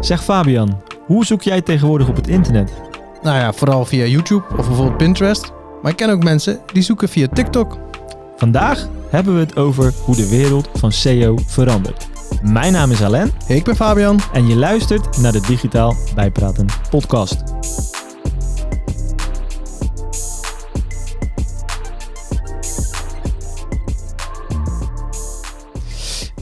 Zeg 0.00 0.24
Fabian, 0.24 0.82
hoe 1.06 1.24
zoek 1.24 1.42
jij 1.42 1.60
tegenwoordig 1.60 2.08
op 2.08 2.16
het 2.16 2.28
internet? 2.28 2.72
Nou 3.22 3.36
ja, 3.36 3.52
vooral 3.52 3.84
via 3.84 4.04
YouTube 4.04 4.44
of 4.58 4.66
bijvoorbeeld 4.66 4.96
Pinterest. 4.96 5.52
Maar 5.82 5.90
ik 5.90 5.96
ken 5.96 6.10
ook 6.10 6.22
mensen 6.22 6.60
die 6.72 6.82
zoeken 6.82 7.08
via 7.08 7.28
TikTok. 7.32 7.78
Vandaag 8.36 8.88
hebben 9.10 9.34
we 9.34 9.40
het 9.40 9.56
over 9.56 9.92
hoe 10.04 10.16
de 10.16 10.28
wereld 10.28 10.68
van 10.74 10.92
SEO 10.92 11.38
verandert. 11.46 12.08
Mijn 12.42 12.72
naam 12.72 12.90
is 12.90 13.02
Alain 13.02 13.32
Ik 13.46 13.64
ben 13.64 13.76
Fabian. 13.76 14.20
en 14.32 14.46
je 14.46 14.56
luistert 14.56 15.20
naar 15.20 15.32
de 15.32 15.40
Digitaal 15.40 15.96
Bijpraten 16.14 16.66
podcast. 16.90 17.42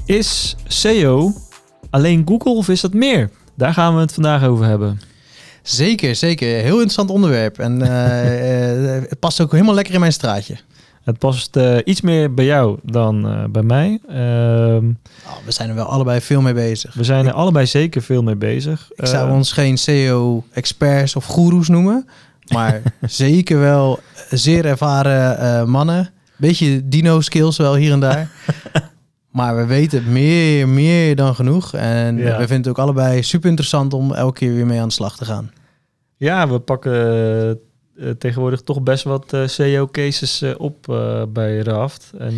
Is 0.04 0.56
SEO 0.66 1.32
alleen 1.90 2.22
Google 2.26 2.52
of 2.52 2.68
is 2.68 2.80
dat 2.80 2.94
meer? 2.94 3.30
Daar 3.54 3.72
gaan 3.72 3.94
we 3.94 4.00
het 4.00 4.12
vandaag 4.12 4.44
over 4.44 4.64
hebben. 4.64 5.00
Zeker, 5.62 6.14
zeker. 6.14 6.48
Heel 6.48 6.72
interessant 6.72 7.10
onderwerp. 7.10 7.58
En 7.58 7.82
eh, 7.82 8.96
eh, 8.96 9.02
het 9.08 9.18
past 9.18 9.40
ook 9.40 9.52
helemaal 9.52 9.74
lekker 9.74 9.94
in 9.94 10.00
mijn 10.00 10.12
straatje. 10.12 10.56
Het 11.04 11.18
past 11.18 11.56
eh, 11.56 11.76
iets 11.84 12.00
meer 12.00 12.34
bij 12.34 12.44
jou 12.44 12.78
dan 12.82 13.46
bij 13.52 13.62
mij. 13.62 14.00
Ehm, 14.08 14.86
Oh, 15.26 15.44
we 15.44 15.50
zijn 15.52 15.68
er 15.68 15.74
wel 15.74 15.84
allebei 15.84 16.20
veel 16.20 16.40
mee 16.40 16.52
bezig. 16.54 16.94
we 16.94 17.04
zijn 17.04 17.26
er 17.26 17.32
allebei 17.32 17.66
zeker 17.66 18.02
veel 18.02 18.22
mee 18.22 18.36
bezig. 18.36 18.90
Ik 18.94 19.06
zou 19.06 19.30
ons 19.30 19.52
geen 19.52 19.78
SEO-experts 19.78 21.16
of 21.16 21.24
goeroes 21.24 21.68
noemen. 21.68 22.08
Maar 22.52 22.82
zeker 23.00 23.58
wel 23.58 24.00
zeer 24.30 24.66
ervaren 24.66 25.70
mannen. 25.70 26.10
Beetje 26.36 26.88
dino-skills 26.88 27.56
wel 27.56 27.74
hier 27.74 27.92
en 27.92 28.00
daar. 28.00 28.30
Maar 29.38 29.56
we 29.56 29.66
weten 29.66 30.12
meer, 30.12 30.68
meer 30.68 31.16
dan 31.16 31.34
genoeg. 31.34 31.74
En 31.74 32.16
Ja. 32.16 32.24
we 32.24 32.36
vinden 32.36 32.56
het 32.56 32.68
ook 32.68 32.78
allebei 32.78 33.22
super 33.22 33.48
interessant 33.48 33.94
om 33.94 34.12
elke 34.14 34.38
keer 34.38 34.54
weer 34.54 34.66
mee 34.66 34.80
aan 34.80 34.88
de 34.88 34.94
slag 34.94 35.16
te 35.16 35.24
gaan. 35.24 35.50
Ja, 36.16 36.48
we 36.48 36.58
pakken 36.58 36.92
eh, 36.92 37.50
eh, 37.50 37.56
tegenwoordig 38.18 38.60
toch 38.60 38.82
best 38.82 39.04
wat 39.04 39.36
SEO-cases 39.46 40.42
eh, 40.42 40.50
op 40.58 40.88
eh, 40.88 41.22
bij 41.28 41.58
Raft. 41.58 42.12
En, 42.18 42.34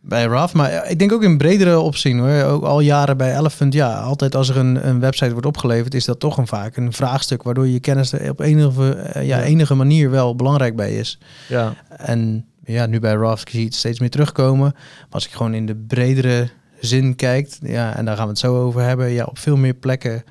Bij 0.00 0.24
RAF, 0.24 0.54
maar 0.54 0.90
ik 0.90 0.98
denk 0.98 1.12
ook 1.12 1.22
in 1.22 1.38
bredere 1.38 1.78
opzien 1.80 2.18
hoor. 2.18 2.42
Ook 2.42 2.62
al 2.64 2.80
jaren 2.80 3.16
bij 3.16 3.36
Elephant, 3.38 3.72
ja, 3.72 4.00
altijd 4.00 4.34
als 4.34 4.48
er 4.48 4.56
een, 4.56 4.88
een 4.88 5.00
website 5.00 5.30
wordt 5.32 5.46
opgeleverd, 5.46 5.94
is 5.94 6.04
dat 6.04 6.20
toch 6.20 6.36
een 6.36 6.46
vaak 6.46 6.76
een 6.76 6.92
vraagstuk 6.92 7.42
waardoor 7.42 7.66
je 7.68 7.80
kennis 7.80 8.12
er 8.12 8.30
op 8.30 8.40
enige, 8.40 9.10
ja, 9.14 9.20
Ja. 9.20 9.42
enige 9.42 9.74
manier 9.74 10.10
wel 10.10 10.34
belangrijk 10.36 10.76
bij 10.76 10.96
is. 10.96 11.18
ja, 11.48 11.74
En 11.88 12.46
ja, 12.72 12.86
nu 12.86 13.00
bij 13.00 13.14
RAF 13.14 13.42
zie 13.48 13.60
je 13.60 13.64
het 13.64 13.74
steeds 13.74 14.00
meer 14.00 14.10
terugkomen. 14.10 14.72
Maar 14.74 15.06
als 15.10 15.26
ik 15.26 15.32
gewoon 15.32 15.54
in 15.54 15.66
de 15.66 15.76
bredere 15.76 16.48
zin 16.80 17.16
kijkt, 17.16 17.58
ja, 17.62 17.96
en 17.96 18.04
daar 18.04 18.16
gaan 18.16 18.24
we 18.24 18.30
het 18.30 18.38
zo 18.38 18.62
over 18.62 18.80
hebben, 18.80 19.10
ja, 19.10 19.24
op 19.24 19.38
veel 19.38 19.56
meer 19.56 19.74
plekken 19.74 20.24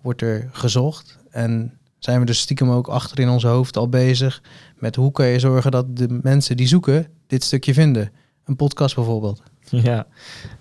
wordt 0.00 0.22
er 0.22 0.48
gezocht. 0.52 1.18
En 1.30 1.78
zijn 1.98 2.20
we 2.20 2.26
dus 2.26 2.38
stiekem 2.38 2.70
ook 2.70 2.88
achter 2.88 3.18
in 3.18 3.28
ons 3.28 3.42
hoofd 3.42 3.76
al 3.76 3.88
bezig 3.88 4.42
met 4.76 4.96
hoe 4.96 5.12
kan 5.12 5.26
je 5.26 5.38
zorgen 5.38 5.70
dat 5.70 5.96
de 5.96 6.18
mensen 6.22 6.56
die 6.56 6.68
zoeken 6.68 7.06
dit 7.26 7.44
stukje 7.44 7.74
vinden. 7.74 8.10
Een 8.44 8.56
podcast 8.56 8.94
bijvoorbeeld. 8.94 9.42
ja. 9.70 10.06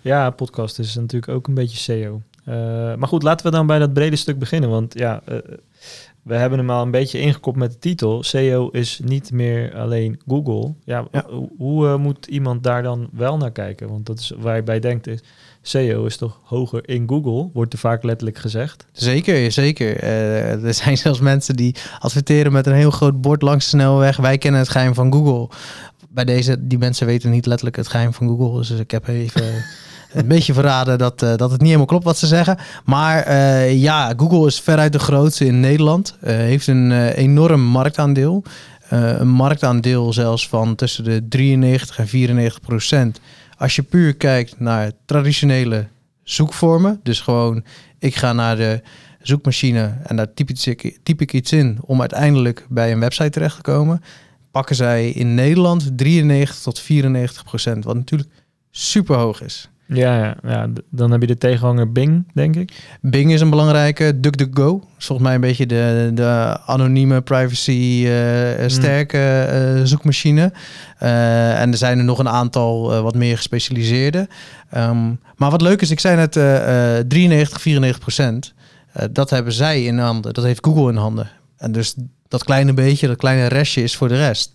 ja, 0.01 0.29
podcast 0.29 0.79
is 0.79 0.95
natuurlijk 0.95 1.31
ook 1.31 1.47
een 1.47 1.53
beetje 1.53 1.77
SEO. 1.77 2.21
Eh, 2.45 2.53
maar 2.95 3.07
goed, 3.07 3.23
laten 3.23 3.45
we 3.45 3.51
dan 3.51 3.67
bij 3.67 3.79
dat 3.79 3.93
brede 3.93 4.15
stuk 4.15 4.39
beginnen. 4.39 4.69
Want 4.69 4.93
ja, 4.93 5.21
eh, 5.25 5.37
we 6.27 6.35
hebben 6.35 6.59
hem 6.59 6.69
al 6.69 6.81
een 6.81 6.91
beetje 6.91 7.19
ingekopt 7.19 7.57
met 7.57 7.71
de 7.71 7.79
titel. 7.79 8.23
SEO 8.23 8.69
is 8.69 8.99
niet 9.03 9.31
meer 9.31 9.75
alleen 9.75 10.19
Google. 10.27 10.73
Ja, 10.83 11.07
Ja. 11.11 11.25
Hoe, 11.29 11.49
hoe, 11.57 11.87
eh, 11.87 11.97
moet 11.97 12.25
iemand 12.25 12.63
daar 12.63 12.83
dan 12.83 13.09
wel 13.11 13.37
naar 13.37 13.51
kijken? 13.51 13.89
Want 13.89 14.05
dat 14.05 14.19
is 14.19 14.33
waar 14.37 14.55
je 14.55 14.63
bij 14.63 14.79
denkt 14.79 15.07
is... 15.07 15.19
SEO 15.61 16.05
is 16.05 16.17
toch 16.17 16.39
hoger 16.43 16.89
in 16.89 17.07
Google, 17.07 17.49
wordt 17.53 17.73
er 17.73 17.79
vaak 17.79 18.03
letterlijk 18.03 18.37
gezegd. 18.37 18.85
Zeker, 18.91 19.51
zeker. 19.51 19.97
Eh, 19.97 20.63
er 20.63 20.73
zijn 20.73 20.97
zelfs 20.97 21.19
mensen 21.19 21.55
die 21.55 21.75
adverteren 21.99 22.51
met 22.51 22.65
een 22.67 22.73
heel 22.73 22.91
groot 22.91 23.21
bord 23.21 23.41
langs 23.41 23.63
de 23.63 23.69
snelweg. 23.69 24.17
Wij 24.17 24.37
kennen 24.37 24.59
het 24.59 24.69
geheim 24.69 24.93
van 24.93 25.13
Google. 25.13 25.55
Bij 26.09 26.25
deze, 26.25 26.67
die 26.67 26.77
mensen 26.77 27.07
weten 27.07 27.29
niet 27.29 27.45
letterlijk 27.45 27.75
het 27.75 27.87
geheim 27.87 28.13
van 28.13 28.27
Google. 28.27 28.57
Dus 28.57 28.69
ik 28.69 28.91
heb 28.91 29.07
even 29.07 29.63
een 30.13 30.27
beetje 30.27 30.53
verraden 30.53 30.97
dat, 30.97 31.21
eh, 31.21 31.35
dat 31.35 31.51
het 31.51 31.59
niet 31.59 31.67
helemaal 31.67 31.85
klopt 31.85 32.03
wat 32.03 32.17
ze 32.17 32.27
zeggen. 32.27 32.57
Maar 32.85 33.23
eh, 33.23 33.81
ja, 33.81 34.13
Google 34.17 34.47
is 34.47 34.59
veruit 34.59 34.93
de 34.93 34.99
grootste 34.99 35.45
in 35.45 35.59
Nederland. 35.59 36.17
Eh, 36.21 36.35
heeft 36.35 36.67
een 36.67 37.09
enorm 37.09 37.61
marktaandeel. 37.61 38.43
Een 38.89 39.27
marktaandeel 39.27 40.13
zelfs 40.13 40.47
van 40.47 40.75
tussen 40.75 41.03
de 41.03 41.27
93 41.27 41.99
en 41.99 42.07
94 42.07 42.61
procent. 42.61 43.19
Als 43.57 43.75
je 43.75 43.83
puur 43.83 44.15
kijkt 44.15 44.59
naar 44.59 44.91
traditionele 45.05 45.87
zoekvormen. 46.23 46.99
Dus 47.03 47.21
gewoon, 47.21 47.63
ik 47.99 48.15
ga 48.15 48.33
naar 48.33 48.55
de 48.55 48.81
zoekmachine 49.21 49.97
en 50.03 50.15
daar 50.15 50.33
typ, 50.33 50.49
ik, 50.49 50.99
typ 51.03 51.21
ik 51.21 51.33
iets 51.33 51.51
in 51.51 51.77
om 51.81 51.99
uiteindelijk 51.99 52.65
bij 52.69 52.91
een 52.91 52.99
website 52.99 53.29
terecht 53.29 53.55
te 53.55 53.61
komen. 53.61 54.03
Pakken 54.51 54.75
zij 54.75 55.09
in 55.09 55.35
Nederland 55.35 55.97
93 55.97 56.59
tot 56.61 56.79
94 56.79 57.43
procent. 57.43 57.83
Wat 57.83 57.95
natuurlijk 57.95 58.29
super 58.71 59.15
hoog 59.15 59.41
is. 59.41 59.69
Ja, 59.87 60.17
ja, 60.17 60.35
ja, 60.43 60.69
dan 60.89 61.11
heb 61.11 61.21
je 61.21 61.27
de 61.27 61.37
tegenhanger 61.37 61.91
Bing, 61.91 62.25
denk 62.33 62.55
ik. 62.55 62.71
Bing 63.01 63.33
is 63.33 63.41
een 63.41 63.49
belangrijke. 63.49 64.19
DuckDuckGo 64.19 64.83
is 64.97 65.05
volgens 65.05 65.27
mij 65.27 65.35
een 65.35 65.41
beetje 65.41 65.65
de, 65.65 66.11
de 66.13 66.59
anonieme 66.65 67.21
privacy 67.21 68.05
eh, 68.07 68.67
sterke 68.67 69.17
eh, 69.17 69.81
zoekmachine. 69.83 70.53
Eh, 70.97 71.61
en 71.61 71.71
er 71.71 71.77
zijn 71.77 71.97
er 71.97 72.03
nog 72.03 72.19
een 72.19 72.29
aantal 72.29 73.01
wat 73.01 73.15
meer 73.15 73.35
gespecialiseerde. 73.35 74.27
Ehm, 74.69 75.13
maar 75.35 75.51
wat 75.51 75.61
leuk 75.61 75.81
is, 75.81 75.91
ik 75.91 75.99
zei 75.99 76.15
net 76.15 76.35
eh, 76.35 76.97
eh, 76.97 77.05
93, 77.07 77.61
94 77.61 78.01
procent. 78.01 78.53
Dat 79.11 79.29
hebben 79.29 79.53
zij 79.53 79.83
in 79.83 79.97
handen. 79.97 80.33
Dat 80.33 80.43
heeft 80.43 80.65
Google 80.65 80.91
in 80.91 80.97
handen. 80.97 81.29
En 81.57 81.71
dus 81.71 81.95
dat 82.27 82.43
kleine 82.43 82.73
beetje, 82.73 83.07
dat 83.07 83.17
kleine 83.17 83.47
restje 83.47 83.83
is 83.83 83.95
voor 83.95 84.07
de 84.07 84.17
rest. 84.17 84.53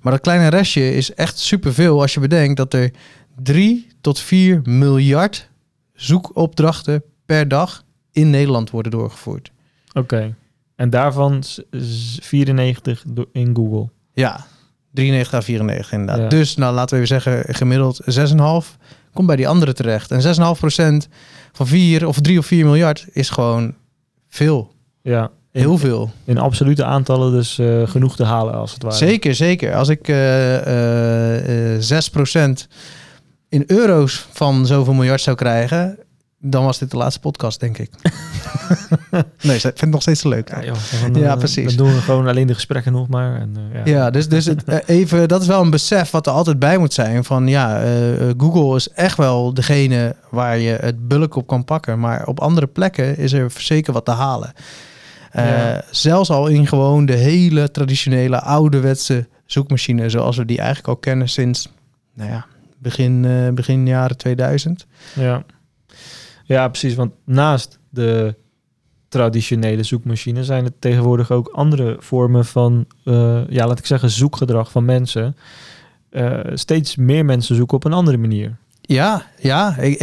Maar 0.00 0.12
dat 0.12 0.20
kleine 0.20 0.48
restje 0.48 0.94
is 0.94 1.14
echt 1.14 1.38
superveel 1.38 2.00
als 2.00 2.14
je 2.14 2.20
bedenkt 2.20 2.56
dat 2.56 2.74
er 2.74 2.90
3 3.42 3.86
tot 4.00 4.18
4 4.20 4.60
miljard 4.64 5.48
zoekopdrachten 5.94 7.02
per 7.26 7.48
dag 7.48 7.82
in 8.12 8.30
Nederland 8.30 8.70
worden 8.70 8.92
doorgevoerd. 8.92 9.50
Oké. 9.92 10.34
En 10.76 10.90
daarvan 10.90 11.42
s- 11.42 11.60
s- 11.70 12.18
94 12.22 13.02
do- 13.06 13.24
in 13.32 13.54
Google. 13.56 13.88
Ja, 14.12 14.46
93 14.92 15.34
à 15.38 15.40
94 15.42 15.92
inderdaad. 15.92 16.18
Ja. 16.18 16.28
Dus 16.28 16.56
nou 16.56 16.74
laten 16.74 16.98
we 16.98 17.02
even 17.04 17.20
zeggen 17.22 17.54
gemiddeld 17.54 18.00
6,5 18.04 18.76
komt 19.12 19.26
bij 19.26 19.36
die 19.36 19.48
andere 19.48 19.72
terecht. 19.72 20.10
En 20.10 20.22
6,5 20.22 20.58
procent 20.60 21.08
van 21.52 21.66
4 21.66 22.06
of 22.06 22.20
3 22.20 22.38
of 22.38 22.46
4 22.46 22.64
miljard 22.64 23.06
is 23.12 23.30
gewoon 23.30 23.74
veel. 24.28 24.72
Ja. 25.02 25.30
Heel 25.52 25.78
veel. 25.78 26.10
In 26.24 26.38
absolute 26.38 26.84
aantallen 26.84 27.32
dus 27.32 27.58
eh, 27.58 27.86
genoeg 27.88 28.16
te 28.16 28.24
halen 28.24 28.54
als 28.54 28.72
het 28.72 28.82
ware. 28.82 28.94
Zeker, 28.96 29.34
zeker. 29.34 29.74
Als 29.74 29.88
ik 29.88 30.08
eh, 30.08 31.74
eh, 31.74 31.80
6 31.82 32.10
procent 32.10 32.68
in 33.48 33.64
euro's 33.66 34.26
van 34.32 34.66
zoveel 34.66 34.94
miljard 34.94 35.20
zou 35.20 35.36
krijgen, 35.36 35.98
dan 36.38 36.64
was 36.64 36.78
dit 36.78 36.90
de 36.90 36.96
laatste 36.96 37.20
podcast, 37.20 37.60
denk 37.60 37.78
ik. 37.78 37.90
nee, 39.42 39.54
ik 39.54 39.60
vind 39.60 39.80
het 39.80 39.90
nog 39.90 40.02
steeds 40.02 40.22
leuk. 40.22 40.48
Ja, 40.48 40.64
joh, 40.64 40.76
dan, 41.12 41.22
Ja, 41.22 41.32
eh, 41.32 41.38
precies. 41.38 41.76
Dan 41.76 41.86
doen 41.86 41.94
we 41.94 42.00
gewoon 42.00 42.26
alleen 42.26 42.46
de 42.46 42.54
gesprekken 42.54 42.92
nog 42.92 43.08
maar. 43.08 43.40
En, 43.40 43.56
eh, 43.56 43.84
ja. 43.84 43.92
Ja, 43.92 44.10
dus, 44.10 44.28
dus 44.28 44.44
het, 44.44 44.64
eh, 44.64 44.78
even, 44.86 45.28
dat 45.28 45.40
is 45.40 45.46
wel 45.46 45.62
een 45.62 45.70
besef 45.70 46.10
wat 46.10 46.26
er 46.26 46.32
altijd 46.32 46.58
bij 46.58 46.78
moet 46.78 46.92
zijn. 46.92 47.24
Van 47.24 47.48
ja, 47.48 47.82
Google 48.36 48.76
is 48.76 48.88
echt 48.88 49.16
wel 49.16 49.54
degene 49.54 50.16
waar 50.30 50.58
je 50.58 50.78
het 50.80 51.08
bulk 51.08 51.34
op 51.34 51.46
kan 51.46 51.64
pakken. 51.64 52.00
Maar 52.00 52.26
op 52.26 52.40
andere 52.40 52.66
plekken 52.66 53.18
is 53.18 53.32
er 53.32 53.50
zeker 53.56 53.92
wat 53.92 54.04
te 54.04 54.10
halen. 54.10 54.52
Ja. 55.32 55.82
Zelfs 55.90 56.30
al 56.30 56.46
in 56.46 56.66
gewoon 56.66 57.06
de 57.06 57.16
hele 57.16 57.70
traditionele 57.70 58.40
ouderwetse 58.40 59.28
zoekmachine. 59.46 60.10
Zoals 60.10 60.36
we 60.36 60.44
die 60.44 60.58
eigenlijk 60.58 60.88
al 60.88 60.96
kennen 60.96 61.28
sinds 61.28 61.68
nou 62.14 62.30
ja, 62.30 62.46
begin, 62.78 63.24
eh, 63.24 63.48
begin 63.48 63.86
jaren 63.86 64.16
2000. 64.16 64.86
Ja. 65.14 65.44
ja, 66.44 66.68
precies. 66.68 66.94
Want 66.94 67.12
naast 67.24 67.78
de 67.88 68.34
traditionele 69.08 69.82
zoekmachine 69.82 70.44
zijn 70.44 70.64
er 70.64 70.72
tegenwoordig 70.78 71.30
ook 71.30 71.48
andere 71.48 71.96
vormen 71.98 72.44
van, 72.44 72.86
eh, 73.04 73.48
ja, 73.48 73.66
laat 73.66 73.78
ik 73.78 73.86
zeggen, 73.86 74.10
zoekgedrag 74.10 74.70
van 74.70 74.84
mensen. 74.84 75.36
Eh, 76.10 76.40
steeds 76.54 76.96
meer 76.96 77.24
mensen 77.24 77.56
zoeken 77.56 77.76
op 77.76 77.84
een 77.84 77.92
andere 77.92 78.16
manier. 78.16 78.56
Ja, 78.80 79.26
ja 79.38 79.76
ik, 79.76 79.98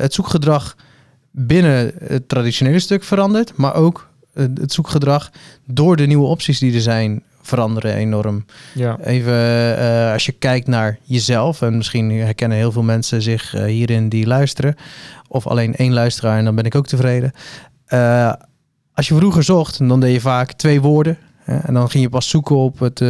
het 0.00 0.14
zoekgedrag 0.14 0.76
binnen 1.30 1.92
het 2.04 2.28
traditionele 2.28 2.78
stuk 2.78 3.04
verandert, 3.04 3.56
maar 3.56 3.74
ook 3.74 4.08
het 4.32 4.72
zoekgedrag 4.72 5.30
door 5.66 5.96
de 5.96 6.06
nieuwe 6.06 6.26
opties 6.26 6.58
die 6.58 6.74
er 6.74 6.80
zijn 6.80 7.22
veranderen 7.48 7.94
enorm. 7.94 8.44
Ja, 8.74 8.98
Even 9.00 9.78
eh, 9.78 10.12
als 10.12 10.26
je 10.26 10.32
kijkt 10.32 10.66
naar 10.66 10.98
jezelf, 11.02 11.62
en 11.62 11.76
misschien 11.76 12.10
herkennen 12.10 12.58
heel 12.58 12.72
veel 12.72 12.82
mensen 12.82 13.22
zich 13.22 13.54
eh, 13.54 13.64
hierin 13.64 14.08
die 14.08 14.26
luisteren, 14.26 14.74
of 15.28 15.46
alleen 15.46 15.74
één 15.76 15.92
luisteraar 15.92 16.38
en 16.38 16.44
dan 16.44 16.54
ben 16.54 16.64
ik 16.64 16.74
ook 16.74 16.86
tevreden. 16.86 17.32
Eh, 17.86 18.32
als 18.94 19.08
je 19.08 19.14
vroeger 19.14 19.42
zocht, 19.42 19.88
dan 19.88 20.00
deed 20.00 20.12
je 20.12 20.20
vaak 20.20 20.52
twee 20.52 20.80
woorden. 20.80 21.18
hè, 21.44 21.56
en 21.56 21.74
dan 21.74 21.90
ging 21.90 22.02
je 22.02 22.10
pas 22.10 22.28
zoeken 22.28 22.56
op 22.56 22.78
het, 22.78 23.02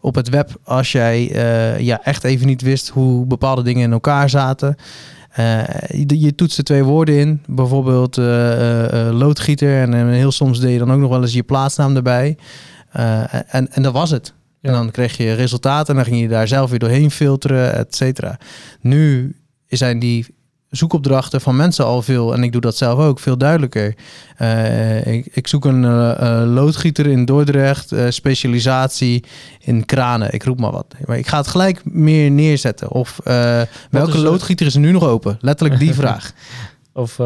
op 0.00 0.14
het 0.14 0.28
web 0.28 0.50
als 0.64 0.92
jij 0.92 1.32
ja, 1.78 2.00
echt 2.02 2.24
even 2.24 2.46
niet 2.46 2.62
wist 2.62 2.88
hoe 2.88 3.26
bepaalde 3.26 3.62
dingen 3.62 3.82
in 3.82 3.92
elkaar 3.92 4.30
zaten. 4.30 4.76
Je, 5.88 6.20
je 6.20 6.34
toetste 6.34 6.62
twee 6.62 6.84
woorden 6.84 7.18
in, 7.18 7.42
bijvoorbeeld 7.46 8.16
loodgieter 9.12 9.80
en, 9.80 9.94
eh, 9.94 10.16
heel 10.16 10.32
soms 10.32 10.60
deed 10.60 10.72
je 10.72 10.78
dan 10.78 10.92
ook 10.92 11.00
nog 11.00 11.10
wel 11.10 11.22
eens 11.22 11.32
je 11.32 11.42
plaatsnaam 11.42 11.96
erbij. 11.96 12.36
Eh, 12.92 13.34
en, 13.54 13.72
en 13.72 13.82
dat 13.82 13.92
was 13.92 14.10
het. 14.10 14.32
Ja. 14.60 14.68
En 14.68 14.74
dan 14.74 14.90
kreeg 14.90 15.16
je 15.16 15.32
resultaten 15.32 15.88
en 15.88 15.94
dan 15.94 16.04
ging 16.04 16.20
je 16.20 16.28
daar 16.28 16.48
zelf 16.48 16.70
weer 16.70 16.78
doorheen 16.78 17.10
filteren, 17.10 17.74
et 17.74 17.94
cetera. 17.94 18.38
Nu 18.80 19.36
zijn 19.68 19.98
die 19.98 20.26
zoekopdrachten 20.68 21.40
van 21.40 21.56
mensen 21.56 21.84
al 21.84 22.02
veel, 22.02 22.34
en 22.34 22.42
ik 22.42 22.52
doe 22.52 22.60
dat 22.60 22.76
zelf 22.76 22.98
ook, 22.98 23.18
veel 23.18 23.38
duidelijker. 23.38 23.94
Eh, 24.36 25.06
ik, 25.06 25.26
ik 25.32 25.46
zoek 25.46 25.64
een 25.64 25.84
eh, 25.84 26.42
loodgieter 26.46 27.06
in 27.06 27.24
Dordrecht, 27.24 27.94
specialisatie 28.08 29.24
in 29.58 29.84
kranen, 29.84 30.32
ik 30.32 30.44
roep 30.44 30.60
maar 30.60 30.72
wat. 30.72 30.94
Maar 31.04 31.18
ik 31.18 31.26
ga 31.26 31.36
het 31.36 31.48
gelijk 31.48 31.80
meer 31.84 32.30
neerzetten. 32.30 32.90
Of 32.90 33.20
welke 33.90 34.16
is, 34.16 34.22
loodgieter 34.22 34.66
is 34.66 34.74
er 34.74 34.80
nu 34.80 34.90
nog 34.90 35.04
open? 35.04 35.38
Letterlijk 35.40 35.80
die 35.80 35.94
vraag. 36.02 36.32
Of 36.92 37.16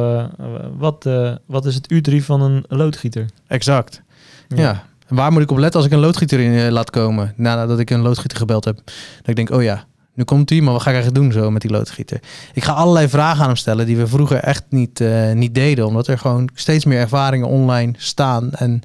wat, 0.79 1.09
wat 1.47 1.67
is 1.67 1.75
het 1.75 1.95
U3 1.95 2.17
van 2.17 2.41
een 2.43 2.65
loodgieter? 2.69 3.27
Exact. 3.47 4.03
Ja. 4.49 4.87
Waar 5.09 5.33
moet 5.33 5.43
ik 5.43 5.51
op 5.51 5.59
letten 5.59 5.81
als 5.81 5.89
ik 5.89 5.95
een 5.95 6.03
loodgieter 6.03 6.41
in 6.41 6.53
eh, 6.53 6.73
laat 6.73 6.91
komen? 6.91 7.33
Nadat 7.37 7.79
ik 7.79 7.91
een 7.91 8.01
loodgieter 8.01 8.39
gebeld 8.39 8.65
heb. 8.65 8.77
Dat 9.17 9.29
ik 9.29 9.37
denk, 9.37 9.51
oh 9.51 9.62
ja, 9.62 9.85
nu 10.15 10.25
komt 10.25 10.51
hij, 10.51 10.61
maar 10.61 10.73
wat 10.73 10.83
ga 10.83 10.91
ik 10.91 10.97
eigenlijk 10.97 11.25
doen 11.25 11.43
zo 11.43 11.51
met 11.51 11.62
die 11.62 11.71
loodgieter? 11.71 12.21
Ik 12.53 12.65
ga 12.65 12.73
allerlei 12.73 13.09
vragen 13.09 13.41
aan 13.41 13.47
hem 13.47 13.56
stellen 13.56 13.87
die 13.87 13.97
we 13.97 14.06
vroeger 14.06 14.37
echt 14.37 14.65
niet, 14.69 15.01
eh, 15.01 15.33
niet 15.33 15.55
deden. 15.55 15.87
Omdat 15.87 16.06
er 16.06 16.19
gewoon 16.19 16.49
steeds 16.55 16.85
meer 16.85 17.01
ervaringen 17.01 17.49
online 17.49 17.93
staan. 17.97 18.53
En 18.53 18.83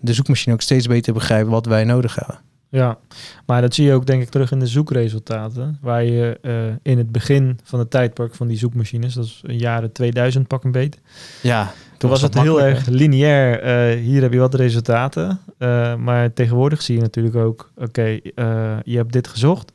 de 0.00 0.12
zoekmachine 0.12 0.54
ook 0.54 0.60
steeds 0.60 0.86
beter 0.86 1.12
begrijpt 1.12 1.48
wat 1.48 1.66
wij 1.66 1.84
nodig 1.84 2.14
hebben. 2.14 2.38
Ja, 2.68 2.98
maar 3.46 3.60
dat 3.60 3.74
zie 3.74 3.86
je 3.86 3.92
ook 3.92 4.06
denk 4.06 4.22
ik 4.22 4.28
terug 4.28 4.50
in 4.50 4.58
de 4.58 4.66
zoekresultaten. 4.66 5.78
Waar 5.80 6.04
je 6.04 6.38
eh, 6.42 6.52
in 6.82 6.98
het 6.98 7.12
begin 7.12 7.58
van 7.64 7.78
het 7.78 7.90
tijdperk 7.90 8.34
van 8.34 8.46
die 8.46 8.58
zoekmachines, 8.58 9.14
dat 9.14 9.24
is 9.24 9.40
een 9.42 9.58
jaren 9.58 9.92
2000 9.92 10.46
pak 10.46 10.64
een 10.64 10.72
beet. 10.72 10.98
Ja, 11.42 11.72
Toen 12.02 12.10
was 12.10 12.22
het 12.22 12.34
heel 12.40 12.62
erg 12.62 12.86
lineair. 12.86 13.60
eh, 13.60 14.00
hier 14.00 14.22
heb 14.22 14.32
je 14.32 14.38
wat 14.38 14.54
resultaten. 14.54 15.38
Eh, 15.58 15.94
maar 15.96 16.32
tegenwoordig 16.32 16.82
zie 16.82 16.94
je 16.96 17.00
natuurlijk 17.00 17.36
ook, 17.36 17.70
oké, 17.76 18.18
eh, 18.34 18.76
je 18.84 18.96
hebt 18.96 19.12
dit 19.12 19.28
gezocht. 19.28 19.72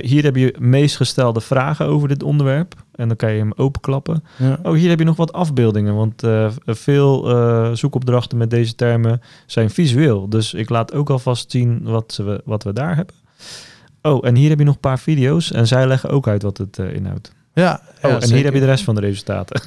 Hier 0.00 0.22
heb 0.22 0.36
je 0.36 0.54
meest 0.58 0.96
gestelde 0.96 1.40
vragen 1.40 1.86
over 1.86 2.08
dit 2.08 2.22
onderwerp. 2.22 2.74
En 2.94 3.08
dan 3.08 3.16
kan 3.16 3.32
je 3.32 3.38
hem 3.38 3.52
openklappen. 3.56 4.24
Ja. 4.36 4.58
Oh, 4.62 4.74
hier 4.74 4.88
heb 4.88 4.98
je 4.98 5.04
nog 5.04 5.16
wat 5.16 5.32
afbeeldingen. 5.32 5.94
Want 5.94 6.22
veel 6.66 7.24
zoekopdrachten 7.76 8.38
met 8.38 8.50
deze 8.50 8.74
termen 8.74 9.20
zijn 9.46 9.70
visueel. 9.70 10.28
Dus 10.28 10.54
ik 10.54 10.68
laat 10.68 10.92
ook 10.92 11.10
alvast 11.10 11.50
zien 11.50 11.80
wat 11.82 12.20
we, 12.24 12.40
wat 12.44 12.62
we 12.62 12.72
daar 12.72 12.96
hebben. 12.96 13.14
Oh, 14.02 14.26
en 14.26 14.34
hier 14.34 14.48
heb 14.48 14.58
je 14.58 14.64
nog 14.64 14.74
een 14.74 14.80
paar 14.80 14.98
video's. 14.98 15.52
En 15.52 15.66
zij 15.66 15.86
leggen 15.86 16.10
ook 16.10 16.28
uit 16.28 16.42
wat 16.42 16.58
het 16.58 16.78
inhoudt. 16.78 17.32
Ja, 17.54 17.80
Oh, 17.96 18.02
ja, 18.02 18.08
en 18.08 18.20
zeker. 18.20 18.34
hier 18.36 18.44
heb 18.44 18.54
je 18.54 18.60
de 18.60 18.66
rest 18.66 18.84
van 18.84 18.94
de 18.94 19.00
resultaten. 19.00 19.60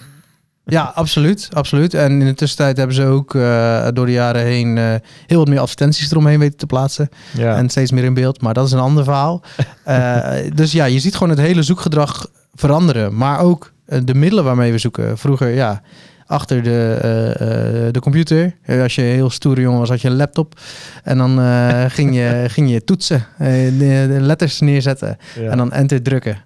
Ja, 0.69 0.91
absoluut, 0.95 1.49
absoluut. 1.53 1.93
En 1.93 2.11
in 2.11 2.25
de 2.27 2.33
tussentijd 2.33 2.77
hebben 2.77 2.95
ze 2.95 3.05
ook 3.05 3.35
eh, 3.35 3.87
door 3.93 4.05
de 4.05 4.11
jaren 4.11 4.41
heen 4.41 4.77
eh, 4.77 4.93
heel 5.27 5.37
wat 5.37 5.47
meer 5.47 5.59
advertenties 5.59 6.11
eromheen 6.11 6.39
weten 6.39 6.57
te 6.57 6.65
plaatsen. 6.65 7.09
ja. 7.33 7.55
En 7.55 7.69
steeds 7.69 7.91
meer 7.91 8.03
in 8.03 8.13
beeld, 8.13 8.41
maar 8.41 8.53
dat 8.53 8.65
is 8.65 8.71
een 8.71 8.79
ander 8.79 9.03
verhaal. 9.03 9.41
Eh, 9.83 10.35
dus 10.53 10.71
ja, 10.71 10.85
je 10.85 10.99
ziet 10.99 11.13
gewoon 11.13 11.29
het 11.29 11.39
hele 11.39 11.63
zoekgedrag 11.63 12.27
veranderen. 12.53 13.15
Maar 13.15 13.39
ook 13.39 13.71
de 14.03 14.13
middelen 14.13 14.43
waarmee 14.43 14.71
we 14.71 14.77
zoeken. 14.77 15.17
Vroeger, 15.17 15.49
ja, 15.49 15.81
achter 16.25 16.63
de, 16.63 17.89
de 17.91 17.99
computer. 17.99 18.55
Als 18.81 18.95
je 18.95 19.01
heel 19.01 19.29
stoere 19.29 19.61
jongen 19.61 19.79
was, 19.79 19.89
had 19.89 20.01
je 20.01 20.07
een 20.07 20.15
laptop. 20.15 20.59
En 21.03 21.17
dan 21.17 21.39
ging, 21.97 22.15
je, 22.15 22.45
ging 22.47 22.69
je 22.71 22.83
toetsen, 22.83 23.25
de, 23.37 24.05
de 24.09 24.17
letters 24.19 24.59
neerzetten. 24.59 25.17
ja. 25.39 25.49
En 25.49 25.57
dan 25.57 25.71
enter 25.71 26.01
drukken. 26.01 26.37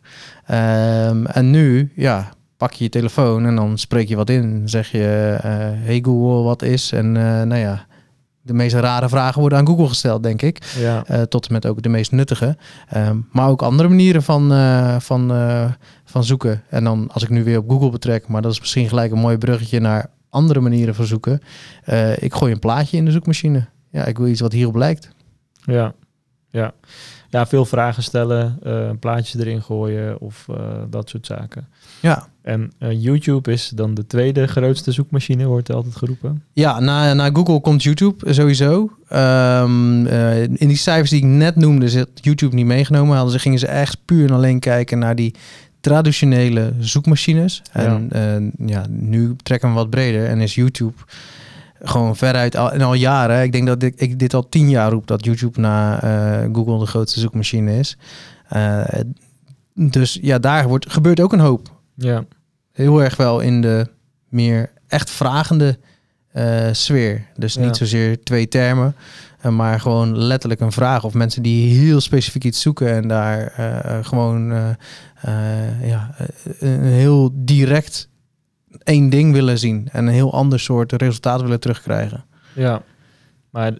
Ehm, 0.45 1.25
en 1.25 1.49
nu, 1.51 1.91
ja, 1.95 2.29
pak 2.63 2.73
je 2.73 2.83
je 2.83 2.89
telefoon 2.89 3.45
en 3.45 3.55
dan 3.55 3.77
spreek 3.77 4.07
je 4.07 4.15
wat 4.15 4.29
in. 4.29 4.59
Dan 4.59 4.69
zeg 4.69 4.91
je, 4.91 5.37
eh, 5.41 5.49
hey 5.85 5.99
Google, 6.01 6.43
wat 6.43 6.61
is? 6.61 6.91
En 6.91 7.17
eh, 7.17 7.23
nou 7.23 7.55
ja, 7.55 7.85
de 8.41 8.53
meest 8.53 8.75
rare 8.75 9.09
vragen 9.09 9.39
worden 9.39 9.57
aan 9.57 9.67
Google 9.67 9.87
gesteld, 9.87 10.23
denk 10.23 10.41
ik. 10.41 10.73
ja. 10.79 11.03
Eh, 11.05 11.21
tot 11.21 11.47
en 11.47 11.53
met 11.53 11.65
ook 11.65 11.81
de 11.81 11.89
meest 11.89 12.11
nuttige. 12.11 12.57
Maar 13.31 13.49
ook 13.49 13.61
andere 13.61 13.89
manieren 13.89 14.23
van, 14.23 14.51
van, 15.01 15.31
van 16.05 16.23
zoeken. 16.23 16.63
En 16.69 16.83
dan 16.83 17.09
als 17.11 17.23
ik 17.23 17.29
nu 17.29 17.43
weer 17.43 17.57
op 17.57 17.69
Google 17.69 17.89
betrek, 17.89 18.27
maar 18.27 18.41
dat 18.41 18.51
is 18.51 18.59
misschien 18.59 18.87
gelijk 18.87 19.11
een 19.11 19.19
mooi 19.19 19.37
bruggetje 19.37 19.79
naar 19.79 20.09
andere 20.29 20.59
manieren 20.59 20.95
van 20.95 21.05
zoeken. 21.05 21.41
Ik 22.15 22.33
gooi 22.33 22.51
een 22.51 22.59
plaatje 22.59 22.97
in 22.97 23.05
de 23.05 23.11
zoekmachine. 23.11 23.65
Ja, 23.91 24.05
ik 24.05 24.17
wil 24.17 24.27
iets 24.27 24.41
wat 24.41 24.51
hierop 24.51 24.75
lijkt. 24.75 25.09
Ja, 25.63 25.93
ja. 26.53 26.73
ja 27.29 27.45
veel 27.45 27.65
vragen 27.65 28.03
stellen, 28.03 28.57
eh 28.63 28.89
plaatjes 28.99 29.41
erin 29.41 29.61
gooien 29.61 30.19
of 30.19 30.45
eh, 30.49 30.55
dat 30.89 31.09
soort 31.09 31.25
zaken. 31.25 31.67
Ja. 31.99 32.27
En 32.41 32.71
eh, 32.77 33.01
YouTube 33.01 33.51
is 33.51 33.71
dan 33.75 33.93
de 33.93 34.07
tweede 34.07 34.47
grootste 34.47 34.91
zoekmachine, 34.91 35.45
wordt 35.45 35.71
altijd 35.71 35.95
geroepen. 35.95 36.43
Ja, 36.53 36.79
na, 36.79 37.13
na 37.13 37.29
Google 37.33 37.61
komt 37.61 37.83
YouTube 37.83 38.33
sowieso. 38.33 38.91
Ehm, 39.07 40.05
eh, 40.05 40.41
in 40.41 40.67
die 40.67 40.77
cijfers 40.77 41.09
die 41.09 41.19
ik 41.19 41.25
net 41.25 41.55
noemde, 41.55 41.89
zit 41.89 42.09
YouTube 42.13 42.55
niet 42.55 42.65
meegenomen. 42.65 43.15
Hadden 43.15 43.33
ze, 43.33 43.39
gingen 43.39 43.59
ze 43.59 43.67
echt 43.67 43.97
puur 44.05 44.27
en 44.27 44.35
alleen 44.35 44.59
kijken 44.59 44.99
naar 44.99 45.15
die 45.15 45.35
traditionele 45.79 46.73
zoekmachines. 46.79 47.61
En 47.71 48.09
ja, 48.65 48.85
nu 48.89 49.35
trekken 49.43 49.69
we 49.69 49.75
wat 49.75 49.89
breder 49.89 50.27
en 50.27 50.39
is 50.39 50.55
YouTube 50.55 50.93
gewoon 51.83 52.15
veruit 52.15 52.55
al, 52.55 52.71
en 52.71 52.81
al 52.81 52.93
jaren. 52.93 53.43
Ik 53.43 53.51
denk 53.51 53.67
dat 53.67 53.83
ik, 53.83 53.93
ik 53.95 54.19
dit 54.19 54.33
al 54.33 54.49
tien 54.49 54.69
jaar 54.69 54.91
roep 54.91 55.07
dat 55.07 55.25
YouTube 55.25 55.59
na 55.59 56.01
eh, 56.01 56.49
Google 56.53 56.79
de 56.79 56.85
grootste 56.85 57.19
zoekmachine 57.19 57.77
is. 57.79 57.97
Eh, 58.49 58.83
dus 59.73 60.19
ja, 60.21 60.39
daar 60.39 60.67
wordt, 60.67 60.91
gebeurt 60.91 61.19
ook 61.19 61.33
een 61.33 61.39
hoop 61.39 61.71
Ja, 61.95 62.25
heel 62.71 63.03
erg 63.03 63.15
wel 63.15 63.39
in 63.39 63.61
de 63.61 63.87
meer 64.29 64.71
echt 64.87 65.09
vragende 65.09 65.79
eh, 66.31 66.67
sfeer. 66.71 67.25
Dus 67.35 67.53
Ja. 67.53 67.61
niet 67.61 67.77
zozeer 67.77 68.23
twee 68.23 68.47
termen, 68.47 68.95
maar 69.49 69.79
gewoon 69.79 70.17
letterlijk 70.17 70.61
een 70.61 70.71
vraag. 70.71 71.03
Of 71.03 71.13
mensen 71.13 71.41
die 71.41 71.77
heel 71.79 72.01
specifiek 72.01 72.43
iets 72.43 72.61
zoeken 72.61 72.93
en 72.93 73.07
daar 73.07 73.53
gewoon 74.03 74.53
ja, 75.81 76.15
een 76.59 76.83
heel 76.83 77.29
direct 77.33 78.09
één 78.83 79.09
ding 79.09 79.33
willen 79.33 79.59
zien. 79.59 79.89
En 79.91 80.07
een 80.07 80.13
heel 80.13 80.33
ander 80.33 80.59
soort 80.59 80.91
resultaat 80.91 81.41
willen 81.41 81.59
terugkrijgen. 81.59 82.25
ja. 82.55 82.83
Maar 83.49 83.73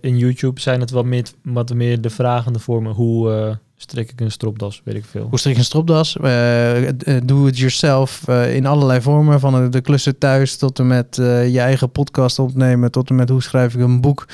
in 0.00 0.18
YouTube 0.18 0.60
zijn 0.60 0.80
het 0.80 0.90
wat 0.90 1.04
meer, 1.04 1.24
wat 1.42 1.74
meer 1.74 2.00
de 2.00 2.10
vragende 2.10 2.58
vormen. 2.58 2.92
Hoe 2.92 3.32
eh 3.32 3.56
strik 3.76 4.10
ik 4.10 4.20
een 4.20 4.30
stropdas, 4.30 4.80
weet 4.84 4.94
ik 4.94 5.04
veel. 5.04 5.26
Hoe 5.28 5.38
strik 5.38 5.52
je 5.52 5.58
een 5.58 5.64
stropdas? 5.64 6.16
Eh, 6.16 7.20
doe 7.24 7.46
het 7.46 7.58
yourself 7.58 8.28
in 8.28 8.66
allerlei 8.66 9.00
vormen. 9.00 9.40
Van 9.40 9.70
de, 9.70 9.80
klussen 9.80 10.18
thuis 10.18 10.56
tot 10.56 10.78
en 10.78 10.86
met 10.86 11.16
je 11.16 11.60
eigen 11.60 11.90
podcast 11.90 12.38
opnemen. 12.38 12.90
Tot 12.90 13.10
en 13.10 13.14
met 13.14 13.28
hoe 13.28 13.42
schrijf 13.42 13.74
ik 13.74 13.80
een 13.80 14.00
boek. 14.00 14.26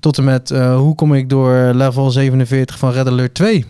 Tot 0.00 0.18
en 0.18 0.24
met 0.24 0.48
hoe 0.50 0.94
kom 0.94 1.14
ik 1.14 1.28
door 1.28 1.54
level 1.74 2.10
47 2.10 2.78
van 2.78 2.92
Red 2.92 3.06
Alert 3.06 3.34
2. 3.34 3.66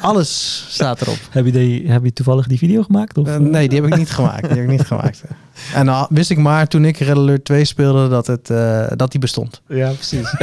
Alles 0.00 0.64
staat 0.68 1.00
erop. 1.00 1.18
Heb 1.30 1.44
je, 1.44 1.52
die, 1.52 1.90
heb 1.90 2.04
je 2.04 2.12
toevallig 2.12 2.46
die 2.46 2.58
video 2.58 2.82
gemaakt? 2.82 3.18
Of, 3.18 3.26
Eh, 3.26 3.34
eh? 3.34 3.40
nee, 3.40 3.68
die 3.68 3.80
heb 3.80 3.90
ik 3.90 3.96
niet 3.96 4.10
gemaakt. 4.10 4.40
Die 4.42 4.50
heb 4.50 4.62
ik 4.64 4.70
niet 4.70 4.86
gemaakt. 4.86 5.24
En 5.74 5.86
dan 5.86 6.06
wist 6.10 6.30
ik 6.30 6.38
maar 6.38 6.66
toen 6.68 6.84
ik 6.84 6.96
Red 6.96 7.16
Alert 7.16 7.44
2 7.44 7.64
speelde 7.64 8.08
dat, 8.08 8.26
het, 8.26 8.50
eh, 8.50 8.86
dat 8.96 9.10
die 9.10 9.20
bestond. 9.20 9.62
Ja, 9.68 9.90
precies. 9.90 10.34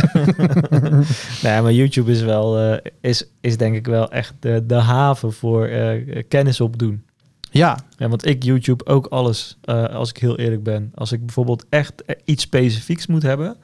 nee, 1.43 1.61
maar 1.61 1.71
YouTube 1.73 2.11
is 2.11 2.21
wel, 2.21 2.59
eh, 2.59 2.91
is, 3.01 3.25
is 3.41 3.57
denk 3.57 3.75
ik 3.75 3.85
wel 3.87 4.11
echt 4.11 4.33
de, 4.39 4.63
de 4.65 4.75
haven 4.75 5.33
voor 5.33 5.65
eh, 5.65 6.23
kennis 6.27 6.61
opdoen. 6.61 7.03
Ja, 7.51 7.77
Ja, 7.97 8.07
want 8.09 8.25
ik 8.25 8.43
YouTube 8.43 8.85
ook 8.85 9.05
alles, 9.07 9.57
eh, 9.63 9.83
als 9.83 10.09
ik 10.09 10.17
heel 10.17 10.37
eerlijk 10.37 10.63
ben. 10.63 10.91
Als 10.95 11.11
ik 11.11 11.25
bijvoorbeeld 11.25 11.65
echt 11.69 11.93
iets 12.25 12.43
specifieks 12.43 13.07
moet 13.07 13.23
hebben, 13.23 13.57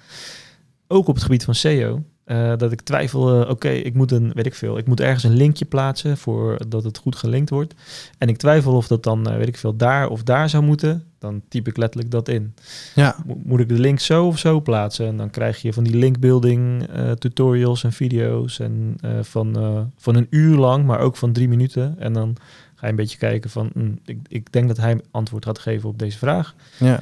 ook 0.87 1.07
op 1.07 1.13
het 1.13 1.23
gebied 1.23 1.43
van 1.43 1.55
SEO, 1.55 2.03
eh, 2.23 2.57
dat 2.57 2.71
ik 2.71 2.81
twijfel, 2.81 3.41
eh, 3.43 3.49
oké, 3.49 3.69
ik 3.69 3.93
moet 3.93 4.11
een, 4.11 4.31
weet 4.33 4.45
ik 4.45 4.53
veel, 4.53 4.77
ik 4.77 4.87
moet 4.87 4.99
ergens 4.99 5.23
een 5.23 5.35
linkje 5.35 5.65
plaatsen 5.65 6.17
voor 6.17 6.57
dat 6.67 6.83
het 6.83 6.97
goed 6.97 7.15
gelinkt 7.15 7.49
wordt. 7.49 7.73
En 8.17 8.27
ik 8.27 8.37
twijfel 8.37 8.75
of 8.75 8.87
dat 8.87 9.03
dan, 9.03 9.29
eh, 9.29 9.37
weet 9.37 9.47
ik 9.47 9.57
veel, 9.57 9.75
daar 9.75 10.07
of 10.09 10.23
daar 10.23 10.49
zou 10.49 10.63
moeten. 10.63 11.03
Dan 11.19 11.41
typ 11.47 11.67
ik 11.67 11.77
letterlijk 11.77 12.11
dat 12.11 12.27
in. 12.27 12.53
ja, 12.95 13.15
Mo- 13.25 13.39
moet 13.43 13.59
ik 13.59 13.67
de 13.69 13.79
link 13.79 13.99
zo 13.99 14.25
of 14.25 14.37
zo 14.39 14.61
plaatsen? 14.61 15.07
En 15.07 15.17
dan 15.17 15.29
krijg 15.29 15.61
je 15.61 15.73
van 15.73 15.83
die 15.83 15.95
linkbuilding 15.95 16.87
tutorials 17.19 17.83
en 17.83 17.91
video's 17.93 18.59
en 18.59 18.95
van, 19.21 19.55
van 19.97 20.15
een 20.15 20.27
uur 20.29 20.57
lang, 20.57 20.85
maar 20.85 20.99
ook 20.99 21.15
van 21.15 21.31
drie 21.31 21.47
minuten. 21.47 21.95
En 21.99 22.13
dan 22.13 22.35
ga 22.75 22.85
je 22.85 22.89
een 22.91 22.95
beetje 22.95 23.17
kijken 23.17 23.49
van, 23.49 23.69
hm, 23.73 23.91
ik, 24.05 24.17
ik 24.27 24.51
denk 24.51 24.67
dat 24.67 24.77
hij 24.77 25.01
antwoord 25.11 25.45
gaat 25.45 25.59
geven 25.59 25.89
op 25.89 25.99
deze 25.99 26.17
vraag. 26.17 26.55
ja. 26.79 27.01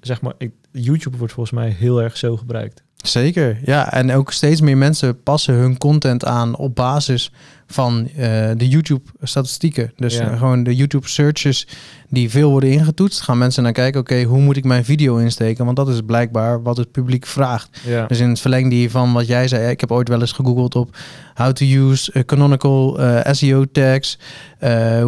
Zeg 0.00 0.20
maar, 0.20 0.34
ik, 0.38 0.52
YouTube 0.70 1.16
wordt 1.16 1.32
volgens 1.32 1.54
mij 1.58 1.68
heel 1.70 2.02
erg 2.02 2.16
zo 2.16 2.36
gebruikt. 2.36 2.82
Zeker, 3.08 3.58
ja. 3.64 3.92
En 3.92 4.12
ook 4.12 4.32
steeds 4.32 4.60
meer 4.60 4.76
mensen 4.76 5.22
passen 5.22 5.54
hun 5.54 5.78
content 5.78 6.24
aan 6.24 6.56
op 6.56 6.74
basis 6.74 7.32
van 7.66 8.08
eh, 8.16 8.50
de 8.56 8.68
YouTube-statistieken. 8.68 9.92
Dus 9.96 10.16
Ja. 10.16 10.30
eh, 10.30 10.38
gewoon 10.38 10.62
de 10.62 10.74
YouTube-searches 10.76 11.66
die 12.10 12.30
veel 12.30 12.50
worden 12.50 12.70
ingetoetst. 12.70 13.20
Gaan 13.20 13.38
mensen 13.38 13.62
naar 13.62 13.72
kijken, 13.72 14.00
oké, 14.00 14.22
hoe 14.22 14.40
moet 14.40 14.56
ik 14.56 14.64
mijn 14.64 14.84
video 14.84 15.16
insteken? 15.16 15.64
Want 15.64 15.76
dat 15.76 15.88
is 15.88 16.00
blijkbaar 16.06 16.62
wat 16.62 16.76
het 16.76 16.90
publiek 16.92 17.26
vraagt. 17.26 17.80
Ja. 17.86 18.06
Dus 18.06 18.20
in 18.20 18.28
het 18.28 18.40
verlengde 18.40 18.74
hiervan 18.74 19.12
wat 19.12 19.26
jij 19.26 19.48
zei, 19.48 19.70
ik 19.70 19.80
heb 19.80 19.92
ooit 19.92 20.08
wel 20.08 20.20
eens 20.20 20.32
gegoogeld 20.32 20.74
op 20.74 20.96
how 21.34 21.52
to 21.52 21.64
use 21.66 22.12
eh, 22.12 22.22
canonical 22.24 22.98
SEO 23.30 23.64
tags 23.72 24.18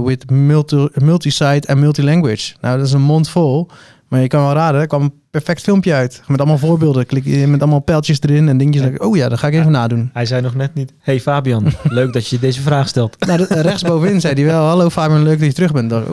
with 0.05 0.31
multi- 0.31 0.88
multi-site 0.95 1.67
en 1.67 1.78
multilanguage. 1.78 2.55
Nou, 2.61 2.76
dat 2.78 2.87
is 2.87 2.93
een 2.93 3.00
mond 3.02 3.28
vol. 3.28 3.69
Maar 4.09 4.21
je 4.21 4.27
kan 4.27 4.43
wel 4.43 4.53
raden, 4.53 4.81
er 4.81 4.87
kwam 4.87 5.03
een 5.03 5.21
perfect 5.31 5.62
filmpje 5.62 5.95
uit. 5.95 6.23
Met 6.27 6.38
allemaal 6.38 6.59
voorbeelden. 6.59 7.07
Klik 7.07 7.25
je 7.25 7.47
met 7.47 7.61
allemaal 7.61 7.81
pijltjes 7.81 8.21
erin 8.21 8.49
en 8.49 8.59
dingetjes. 8.59 8.85
Ja. 8.85 8.97
Oh 8.97 9.17
ja, 9.17 9.29
dat 9.29 9.38
ga 9.38 9.47
ik 9.47 9.55
even 9.55 9.71
nadoen. 9.71 10.11
Hij 10.12 10.27
zei 10.27 10.43
nog 10.43 10.55
net 10.55 10.75
niet, 10.75 10.93
hey 10.99 11.21
Fabian, 11.21 11.73
leuk 11.88 12.12
dat 12.12 12.29
je 12.29 12.38
deze 12.38 12.61
vraag 12.61 12.88
stelt. 12.88 13.27
Nou, 13.27 13.43
eh, 13.43 13.61
rechtsbovenin 13.61 14.21
zei 14.21 14.35
hij 14.35 14.45
wel, 14.45 14.65
hallo 14.65 14.88
Fabian, 14.88 15.23
leuk 15.23 15.38
dat 15.38 15.49
je 15.49 15.55
terug 15.55 15.73
bent. 15.73 15.93
Oh. 15.93 16.11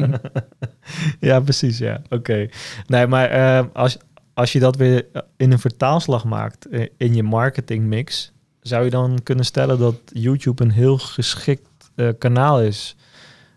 ja, 1.30 1.40
precies, 1.40 1.78
ja. 1.78 2.02
Oké. 2.08 2.48
Nee, 2.86 3.06
maar 3.06 3.28
eh, 3.30 3.64
als, 3.72 3.98
als 4.34 4.52
je 4.52 4.58
dat 4.58 4.76
weer 4.76 5.06
in 5.36 5.52
een 5.52 5.58
vertaalslag 5.58 6.24
maakt 6.24 6.68
eh, 6.68 6.86
in 6.96 7.14
je 7.14 7.22
marketingmix, 7.22 8.32
zou 8.60 8.84
je 8.84 8.90
dan 8.90 9.18
kunnen 9.22 9.44
stellen 9.44 9.78
dat 9.78 9.96
YouTube 10.12 10.62
een 10.62 10.70
heel 10.70 10.98
geschikt 10.98 11.90
eh, 11.94 12.08
kanaal 12.18 12.62
is 12.62 12.96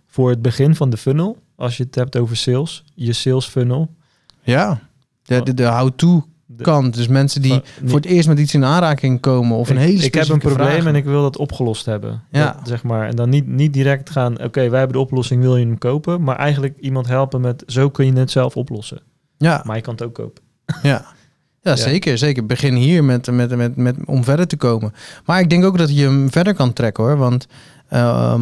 voor 0.07 0.29
het 0.29 0.41
begin 0.41 0.75
van 0.75 0.89
de 0.89 0.97
funnel, 0.97 1.37
als 1.57 1.77
je 1.77 1.83
het 1.83 1.95
hebt 1.95 2.17
over 2.17 2.37
sales, 2.37 2.83
je 2.93 3.13
sales 3.13 3.45
funnel. 3.45 3.95
Ja, 4.41 4.79
de, 5.23 5.43
de, 5.43 5.53
de 5.53 5.65
how-to 5.65 6.25
De- 6.45 6.63
kant. 6.63 6.93
Dus 6.93 7.07
mensen 7.07 7.41
die 7.41 7.61
voor 7.85 7.95
het 7.95 8.05
eerst 8.05 8.27
met 8.27 8.39
iets 8.39 8.53
in 8.53 8.65
aanraking 8.65 9.19
komen 9.19 9.57
of 9.57 9.69
een 9.69 9.75
ik, 9.75 9.81
hele 9.81 10.03
ik 10.03 10.13
heb 10.13 10.29
een 10.29 10.39
probleem 10.39 10.87
en 10.87 10.95
ik 10.95 11.05
wil 11.05 11.21
dat 11.21 11.37
opgelost 11.37 11.85
hebben. 11.85 12.23
Ja. 12.31 12.51
Dat, 12.51 12.67
zeg 12.67 12.83
maar. 12.83 13.07
En 13.07 13.15
dan 13.15 13.29
niet, 13.29 13.47
niet 13.47 13.73
direct 13.73 14.09
gaan, 14.09 14.43
oké, 14.43 14.69
wij 14.69 14.79
hebben 14.79 14.97
de 14.97 15.03
oplossing, 15.03 15.41
wil 15.41 15.57
je 15.57 15.65
hem 15.65 15.77
kopen? 15.77 16.23
Maar 16.23 16.35
eigenlijk 16.35 16.77
iemand 16.79 17.07
helpen 17.07 17.41
met, 17.41 17.63
zo 17.67 17.89
kun 17.89 18.05
je 18.05 18.13
het 18.13 18.31
zelf 18.31 18.55
oplossen. 18.57 19.01
Ja, 19.37 19.61
Maar 19.65 19.75
je 19.75 19.81
kan 19.81 19.93
het 19.93 20.03
ook 20.03 20.13
kopen. 20.13 20.43
Ja. 20.83 21.05
Ja, 21.61 21.75
zeker, 21.75 22.17
zeker. 22.17 22.45
Begin 22.45 22.75
hier 22.75 23.03
met, 23.03 23.31
met, 23.31 23.55
met, 23.55 23.75
met, 23.75 23.95
om 24.05 24.23
verder 24.23 24.47
te 24.47 24.57
komen. 24.57 24.93
Maar 25.25 25.39
ik 25.39 25.49
denk 25.49 25.63
ook 25.65 25.77
dat 25.77 25.95
je 25.97 26.03
hem 26.03 26.31
verder 26.31 26.53
kan 26.53 26.73
trekken 26.73 27.03
hoor. 27.03 27.17
Want 27.17 27.47
ehm, 27.89 28.41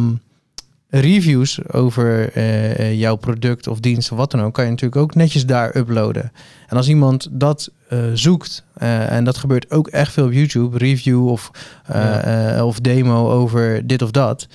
reviews 0.88 1.68
over 1.72 2.32
eh, 2.32 2.78
eh, 2.78 2.98
jouw 2.98 3.16
product 3.16 3.66
of 3.66 3.80
dienst 3.80 4.12
of 4.12 4.18
wat 4.18 4.30
dan 4.30 4.42
ook, 4.42 4.54
kan 4.54 4.64
je 4.64 4.70
natuurlijk 4.70 5.00
ook 5.00 5.14
netjes 5.14 5.46
daar 5.46 5.76
uploaden. 5.76 6.32
En 6.68 6.76
als 6.76 6.88
iemand 6.88 7.28
dat 7.30 7.70
eh, 7.88 7.98
zoekt, 8.14 8.64
en 8.78 9.24
dat 9.24 9.36
gebeurt 9.36 9.70
ook 9.70 9.88
echt 9.88 10.12
veel 10.12 10.24
op 10.24 10.32
YouTube, 10.32 10.78
review 10.78 11.28
of, 11.28 11.50
Ja. 11.88 12.64
of 12.64 12.80
demo 12.80 13.30
over 13.30 13.86
dit 13.86 14.02
of 14.02 14.10
dat. 14.10 14.48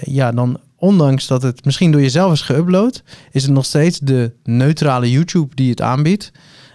ja, 0.00 0.32
dan 0.32 0.58
ondanks 0.76 1.26
dat 1.26 1.42
het 1.42 1.64
misschien 1.64 1.92
door 1.92 2.00
jezelf 2.00 2.32
is 2.32 2.52
geüpload, 2.52 3.02
is 3.30 3.42
het 3.42 3.52
nog 3.52 3.64
steeds 3.64 3.98
de 3.98 4.32
neutrale 4.44 5.10
YouTube 5.10 5.54
die 5.54 5.70
het 5.70 5.80
aanbiedt. 5.80 6.32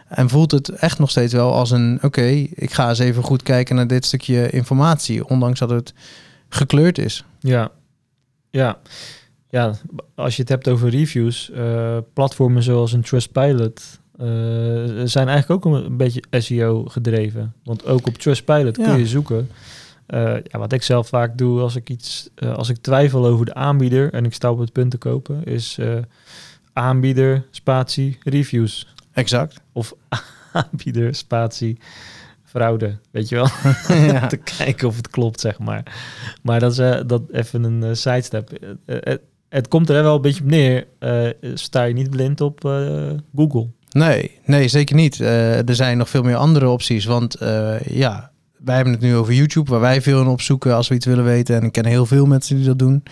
En 0.07 0.29
voelt 0.29 0.51
het 0.51 0.69
echt 0.69 0.99
nog 0.99 1.09
steeds 1.09 1.33
wel 1.33 1.53
als 1.53 1.71
een, 1.71 1.99
oké, 2.01 2.25
ik 2.53 2.73
ga 2.73 2.89
eens 2.89 2.99
even 2.99 3.23
goed 3.23 3.43
kijken 3.43 3.75
naar 3.75 3.87
dit 3.87 4.05
stukje 4.05 4.49
informatie, 4.49 5.27
ondanks 5.27 5.59
dat 5.59 5.69
het 5.69 5.93
gekleurd 6.49 6.97
is. 6.97 7.23
Ja, 7.39 7.71
ja. 8.55 8.79
Ja, 9.49 9.73
als 10.15 10.35
je 10.35 10.41
het 10.41 10.49
hebt 10.49 10.67
over 10.67 10.89
reviews, 10.89 11.51
eh, 11.51 11.97
platformen 12.13 12.63
zoals 12.63 12.93
een 12.93 13.01
Trustpilot 13.01 13.99
eh, 14.17 14.25
zijn 15.03 15.27
eigenlijk 15.27 15.49
ook 15.49 15.65
een, 15.65 15.85
een 15.85 15.97
beetje 15.97 16.23
SEO 16.31 16.85
gedreven. 16.85 17.53
Want 17.63 17.85
ook 17.85 18.07
op 18.07 18.17
Trustpilot 18.17 18.77
Ja. 18.77 18.83
kun 18.83 18.97
je 18.99 19.07
zoeken. 19.07 19.49
Eh, 20.05 20.33
ja, 20.43 20.59
wat 20.59 20.71
ik 20.73 20.83
zelf 20.83 21.07
vaak 21.07 21.37
doe 21.37 21.61
als 21.61 21.75
ik 21.75 21.89
iets, 21.89 22.29
als 22.55 22.69
ik 22.69 22.77
twijfel 22.77 23.25
over 23.25 23.45
de 23.45 23.53
aanbieder 23.53 24.13
en 24.13 24.25
ik 24.25 24.33
sta 24.33 24.51
op 24.51 24.59
het 24.59 24.71
punt 24.71 24.91
te 24.91 24.97
kopen, 24.97 25.43
is 25.43 25.79
aanbieder 26.73 27.45
spatie 27.51 28.17
reviews 28.23 28.87
Exact. 29.11 29.61
of 29.71 29.93
aanbieder 30.53 31.15
spatie 31.15 31.77
fraude, 32.55 32.97
weet 33.11 33.29
je 33.29 33.35
wel? 33.35 33.47
ja. 34.11 34.27
te 34.27 34.37
kijken 34.37 34.87
of 34.87 34.95
het 34.95 35.09
klopt, 35.09 35.39
zeg 35.39 35.59
maar. 35.59 35.83
Maar 36.41 36.59
dat 36.59 36.71
is 36.71 36.77
eh, 36.77 36.99
dat 37.07 37.21
even 37.31 37.63
een 37.63 37.83
eh, 37.83 37.89
sidestep. 37.93 38.51
Eh, 38.51 38.97
het, 38.99 39.21
het 39.49 39.67
komt 39.67 39.89
er 39.89 40.03
wel 40.03 40.15
een 40.15 40.21
beetje 40.21 40.43
op 40.43 40.49
neer. 40.49 40.87
sta 41.53 41.83
je 41.83 41.93
niet 41.93 42.09
blind 42.09 42.41
op 42.41 42.59
Google. 43.35 43.67
Nee, 43.89 44.39
nee, 44.45 44.67
zeker 44.67 44.95
niet. 44.95 45.19
Er 45.19 45.75
zijn 45.75 45.97
nog 45.97 46.09
veel 46.09 46.23
meer 46.23 46.35
andere 46.35 46.69
opties. 46.69 47.05
Want 47.05 47.37
ja, 47.85 48.31
wij 48.57 48.75
hebben 48.75 48.93
het 48.93 49.01
nu 49.01 49.15
over 49.15 49.33
YouTube, 49.33 49.71
waar 49.71 49.79
wij 49.79 50.01
veel 50.01 50.21
in 50.21 50.27
opzoeken 50.27 50.75
als 50.75 50.87
we 50.87 50.95
iets 50.95 51.05
willen 51.05 51.23
weten. 51.23 51.55
En 51.55 51.63
ik 51.63 51.71
ken 51.71 51.85
heel 51.85 52.05
veel 52.05 52.25
mensen 52.25 52.55
die 52.55 52.65
dat 52.65 52.79
doen. 52.79 53.03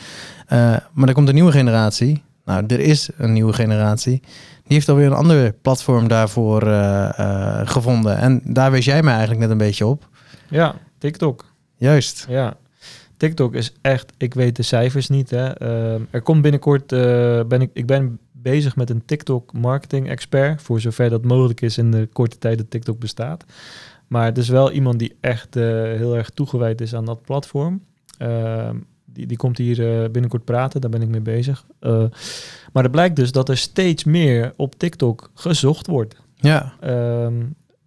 Maar 0.93 1.07
er 1.07 1.13
komt 1.13 1.27
een 1.27 1.33
nieuwe 1.33 1.51
generatie. 1.51 2.23
Nou, 2.45 2.63
er 2.67 2.79
is 2.79 3.09
een 3.17 3.33
nieuwe 3.33 3.53
generatie. 3.53 4.21
Die 4.63 4.73
heeft 4.73 4.89
alweer 4.89 5.05
een 5.05 5.13
ander 5.13 5.53
platform 5.53 6.07
daarvoor 6.07 6.67
eh, 6.67 7.19
eh, 7.19 7.67
gevonden. 7.67 8.17
En 8.17 8.41
daar 8.43 8.71
wees 8.71 8.85
jij 8.85 9.03
mij 9.03 9.11
eigenlijk 9.13 9.41
net 9.41 9.49
een 9.49 9.57
beetje 9.57 9.85
op. 9.85 10.09
Ja, 10.49 10.75
TikTok. 10.97 11.45
Juist. 11.77 12.25
Ja. 12.29 12.57
TikTok 13.17 13.53
is 13.53 13.73
echt, 13.81 14.13
ik 14.17 14.33
weet 14.33 14.55
de 14.55 14.63
cijfers 14.63 15.09
niet. 15.09 15.29
Hè. 15.29 15.47
Eh, 15.53 16.01
er 16.11 16.21
komt 16.21 16.41
binnenkort, 16.41 16.87
ben 17.47 17.61
ik, 17.61 17.69
ik 17.73 17.85
ben 17.85 18.19
bezig 18.31 18.75
met 18.75 18.89
een 18.89 19.05
TikTok 19.05 19.53
marketing 19.53 20.09
expert, 20.09 20.61
voor 20.61 20.79
zover 20.79 21.09
dat 21.09 21.25
mogelijk 21.25 21.61
is 21.61 21.77
in 21.77 21.91
de 21.91 22.09
korte 22.13 22.37
tijd 22.37 22.57
dat 22.57 22.69
TikTok 22.69 22.99
bestaat. 22.99 23.43
Maar 24.07 24.25
het 24.25 24.37
is 24.37 24.49
wel 24.49 24.71
iemand 24.71 24.99
die 24.99 25.15
echt 25.19 25.53
heel 25.53 26.15
erg 26.15 26.29
toegewijd 26.29 26.81
is 26.81 26.95
aan 26.95 27.05
dat 27.05 27.21
platform. 27.21 27.81
Ehm, 28.17 28.77
die, 29.13 29.25
die 29.25 29.37
komt 29.37 29.57
hier 29.57 30.03
eh, 30.03 30.09
binnenkort 30.09 30.45
praten, 30.45 30.81
daar 30.81 30.89
ben 30.89 31.01
ik 31.01 31.07
mee 31.07 31.21
bezig. 31.21 31.65
Eh, 31.79 32.03
maar 32.73 32.83
het 32.83 32.91
blijkt 32.91 33.15
dus 33.15 33.31
dat 33.31 33.49
er 33.49 33.57
steeds 33.57 34.03
meer 34.03 34.53
op 34.57 34.75
TikTok 34.75 35.31
gezocht 35.33 35.87
wordt. 35.87 36.15
Ja, 36.35 36.73
Ehm, 36.79 37.43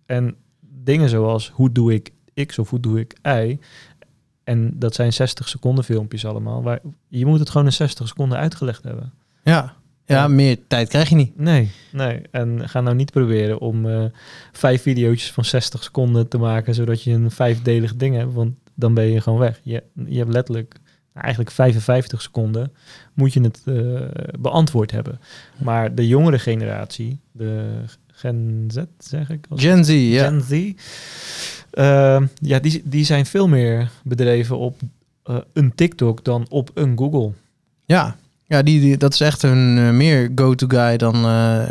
en 0.07 0.37
dingen 0.61 1.09
zoals 1.09 1.51
hoe 1.55 1.73
doe 1.73 1.95
ik 1.95 2.13
X 2.47 2.59
of 2.59 2.71
hoe 2.71 2.81
doe 2.81 3.01
ik 3.01 3.17
Y. 3.23 3.59
En 4.45 4.73
dat 4.79 4.95
zijn 4.95 5.13
60 5.13 5.49
seconden 5.49 5.85
filmpjes 5.85 6.27
allemaal. 6.27 6.63
Waar, 6.63 6.81
je 7.09 7.27
moet 7.27 7.39
het 7.39 7.51
gewoon 7.51 7.67
in 7.67 7.73
60 7.73 8.09
seconden 8.09 8.39
uitgelegd 8.39 8.85
hebben. 8.85 9.13
ja. 9.43 9.75
Ja, 10.09 10.29
meer 10.29 10.59
tijd 10.67 10.89
krijg 10.89 11.09
je 11.09 11.15
niet. 11.15 11.39
Nee, 11.39 11.71
nee. 11.93 12.23
En 12.31 12.69
ga 12.69 12.81
nou 12.81 12.97
niet 12.97 13.11
proberen 13.11 13.59
om 13.61 13.89
eh, 13.89 14.05
vijf 14.53 14.83
video's 14.83 15.33
van 15.33 15.45
60 15.45 15.83
seconden 15.83 16.29
te 16.29 16.39
maken, 16.39 16.75
zodat 16.75 17.03
je 17.03 17.13
een 17.13 17.31
vijfdelig 17.31 17.97
ding 17.97 18.17
hebt. 18.17 18.33
Want 18.33 18.55
dan 18.75 18.95
ben 18.95 19.05
je 19.05 19.21
gewoon 19.21 19.39
weg. 19.39 19.61
Je, 19.63 19.83
je 20.07 20.19
hebt 20.19 20.33
letterlijk 20.33 20.81
eigenlijk 21.17 21.51
55 21.51 22.23
seconden 22.23 22.73
moet 23.15 23.33
je 23.33 23.41
het 23.41 23.61
eh, 23.65 23.75
beantwoord 24.39 24.91
hebben. 24.91 25.21
Maar 25.57 25.95
de 25.95 26.07
jongere 26.09 26.39
generatie, 26.39 27.19
de 27.33 27.71
Gen 28.13 28.65
Z 28.73 28.77
zeg 28.99 29.31
ik. 29.31 29.47
als- 29.49 29.61
Gen 29.63 29.85
Z, 29.85 29.89
ja. 29.91 30.25
Gen 30.29 30.43
Z. 30.43 30.73
Ehm, 31.71 32.27
ja, 32.41 32.59
die, 32.59 32.83
die 32.85 33.05
zijn 33.05 33.27
veel 33.27 33.49
meer 33.49 33.91
bedreven 34.05 34.59
op 34.59 34.81
eh, 35.23 35.37
een 35.53 35.75
TikTok 35.75 36.25
dan 36.25 36.47
op 36.49 36.71
een 36.75 36.99
Google. 36.99 37.33
Ja, 37.85 38.17
ja 38.47 38.63
die, 38.63 38.81
die, 38.81 38.97
dat 38.97 39.13
is 39.13 39.21
echt 39.21 39.43
een 39.43 39.79
eh, 39.79 39.91
meer 39.91 40.31
go-to 40.35 40.67
guy 40.67 40.97
dan, 40.97 41.17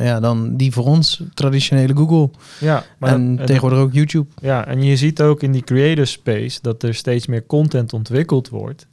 ja, 0.03 0.19
dan 0.19 0.55
die 0.57 0.71
voor 0.71 0.85
ons 0.85 1.23
traditionele 1.33 1.95
Google. 1.95 2.29
Ja, 2.59 2.83
maar 2.97 3.13
en 3.13 3.39
tegenwoordig 3.45 3.79
ook 3.79 3.93
YouTube. 3.93 4.27
Ja, 4.41 4.67
en 4.67 4.83
je 4.83 4.97
ziet 4.97 5.21
ook 5.21 5.43
in 5.43 5.51
die 5.51 5.63
creator 5.63 6.07
space 6.07 6.59
dat 6.61 6.83
er 6.83 6.93
steeds 6.93 7.27
meer 7.27 7.45
content 7.45 7.93
ontwikkeld 7.93 8.49
wordt 8.49 8.87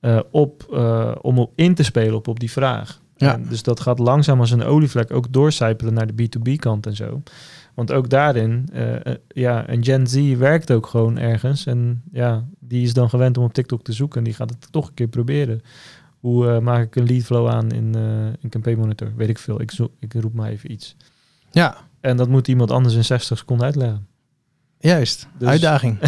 eh, 0.00 0.20
op, 0.30 0.66
eh, 0.72 1.14
om 1.20 1.38
op 1.38 1.52
in 1.54 1.74
te 1.74 1.82
spelen 1.82 2.14
op, 2.14 2.28
op 2.28 2.40
die 2.40 2.50
vraag. 2.50 3.00
Ja. 3.16 3.34
En 3.34 3.46
dus 3.48 3.62
dat 3.62 3.80
gaat 3.80 3.98
langzaam 3.98 4.40
als 4.40 4.50
een 4.50 4.62
olievlek 4.64 5.10
ook 5.12 5.32
doorcijpelen 5.32 5.94
naar 5.94 6.14
de 6.14 6.28
B2B 6.28 6.56
kant 6.56 6.86
en 6.86 6.96
zo. 6.96 7.22
Want 7.74 7.92
ook 7.92 8.10
daarin, 8.10 8.68
eh, 8.72 9.14
ja, 9.28 9.68
een 9.68 9.84
Gen 9.84 10.06
Z 10.06 10.34
werkt 10.36 10.70
ook 10.72 10.86
gewoon 10.86 11.18
ergens. 11.18 11.66
En 11.66 12.02
ja, 12.12 12.44
die 12.60 12.82
is 12.82 12.92
dan 12.92 13.08
gewend 13.08 13.38
om 13.38 13.44
op 13.44 13.52
TikTok 13.52 13.82
te 13.82 13.92
zoeken. 13.92 14.18
En 14.18 14.24
die 14.24 14.34
gaat 14.34 14.50
het 14.50 14.72
toch 14.72 14.88
een 14.88 14.94
keer 14.94 15.08
proberen. 15.08 15.60
Hoe 16.20 16.60
maak 16.60 16.82
ik 16.84 16.96
een 16.96 17.06
lead 17.06 17.22
flow 17.22 17.48
aan 17.48 17.70
in, 17.70 17.94
in 18.40 18.48
Campaign 18.48 18.78
Monitor? 18.78 19.12
Weet 19.16 19.28
ik 19.28 19.38
veel. 19.38 19.60
Ik, 19.60 19.70
zoek, 19.70 19.90
ik 20.00 20.14
roep 20.14 20.34
maar 20.34 20.50
even 20.50 20.70
iets. 20.72 20.96
Ja, 21.50 21.76
En 22.00 22.16
dat 22.16 22.28
moet 22.28 22.48
iemand 22.48 22.70
anders 22.70 22.94
in 22.94 23.04
60 23.04 23.38
seconden 23.38 23.66
uitleggen. 23.66 24.06
juist. 24.78 25.28
Dus- 25.38 25.48
Uitdaging. 25.48 25.98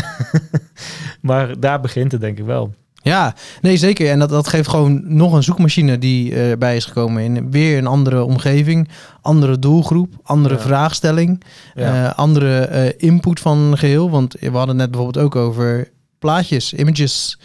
Maar 1.20 1.60
daar 1.60 1.80
begint 1.80 2.12
het 2.12 2.20
denk 2.20 2.38
ik 2.38 2.44
wel. 2.44 2.74
Ja, 3.02 3.34
nee 3.60 3.76
zeker. 3.76 4.10
En 4.10 4.18
dat, 4.18 4.28
dat 4.28 4.48
geeft 4.48 4.68
gewoon 4.68 5.02
nog 5.16 5.32
een 5.32 5.42
zoekmachine 5.42 5.98
die 5.98 6.34
eh, 6.34 6.56
bij 6.58 6.76
is 6.76 6.84
gekomen 6.84 7.22
in 7.22 7.50
weer 7.50 7.78
een 7.78 7.86
andere 7.86 8.24
omgeving, 8.24 8.88
andere 9.22 9.58
doelgroep, 9.58 10.14
andere 10.22 10.54
Ja. 10.54 10.60
vraagstelling, 10.60 11.42
Ja. 11.74 12.04
eh, 12.08 12.18
andere 12.18 12.60
eh, 12.60 12.92
input 13.08 13.40
van 13.40 13.72
geheel. 13.78 14.10
Want 14.10 14.36
we 14.40 14.50
hadden 14.56 14.76
net 14.76 14.90
bijvoorbeeld 14.90 15.24
ook 15.24 15.36
over 15.36 15.88
plaatjes, 16.18 16.72
images. 16.74 17.38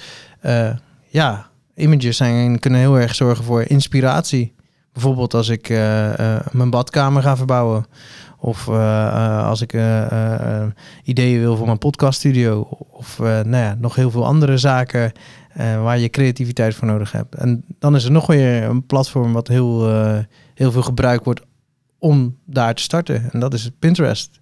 Ja, 1.10 1.48
images 1.76 2.18
zijn, 2.18 2.60
kunnen 2.60 2.80
heel 2.80 3.00
erg 3.00 3.16
zorgen 3.16 3.44
voor 3.44 3.64
inspiratie. 3.68 4.54
Bijvoorbeeld 4.94 5.34
als 5.34 5.50
ik 5.50 5.70
mijn 6.52 6.70
badkamer 6.70 7.22
ga 7.22 7.38
verbouwen. 7.38 7.86
Of 8.40 8.68
als 9.44 9.62
ik 9.62 9.74
ideeën 11.04 11.40
wil 11.40 11.56
voor 11.58 11.66
mijn 11.66 11.78
podcaststudio. 11.78 12.68
Of 12.92 13.18
nou 13.20 13.56
ja, 13.56 13.76
nog 13.80 13.96
heel 13.96 14.12
veel 14.12 14.26
andere 14.26 14.58
zaken 14.58 15.12
eh, 15.56 15.84
waar 15.84 16.00
je 16.00 16.10
creativiteit 16.10 16.76
voor 16.76 16.88
nodig 16.88 17.12
hebt. 17.12 17.36
En 17.36 17.64
dan 17.80 17.96
is 17.96 18.04
er 18.04 18.12
nog 18.12 18.28
weer 18.28 18.64
een 18.64 18.86
platform 18.86 19.34
wat 19.34 19.48
heel, 19.48 19.90
eh, 19.90 20.18
heel 20.54 20.72
veel 20.72 20.82
gebruikt 20.82 21.26
wordt 21.26 21.42
om 21.98 22.38
daar 22.46 22.76
te 22.76 22.82
starten. 22.82 23.32
En 23.32 23.40
dat 23.40 23.54
is 23.54 23.70
Pinterest. 23.80 24.40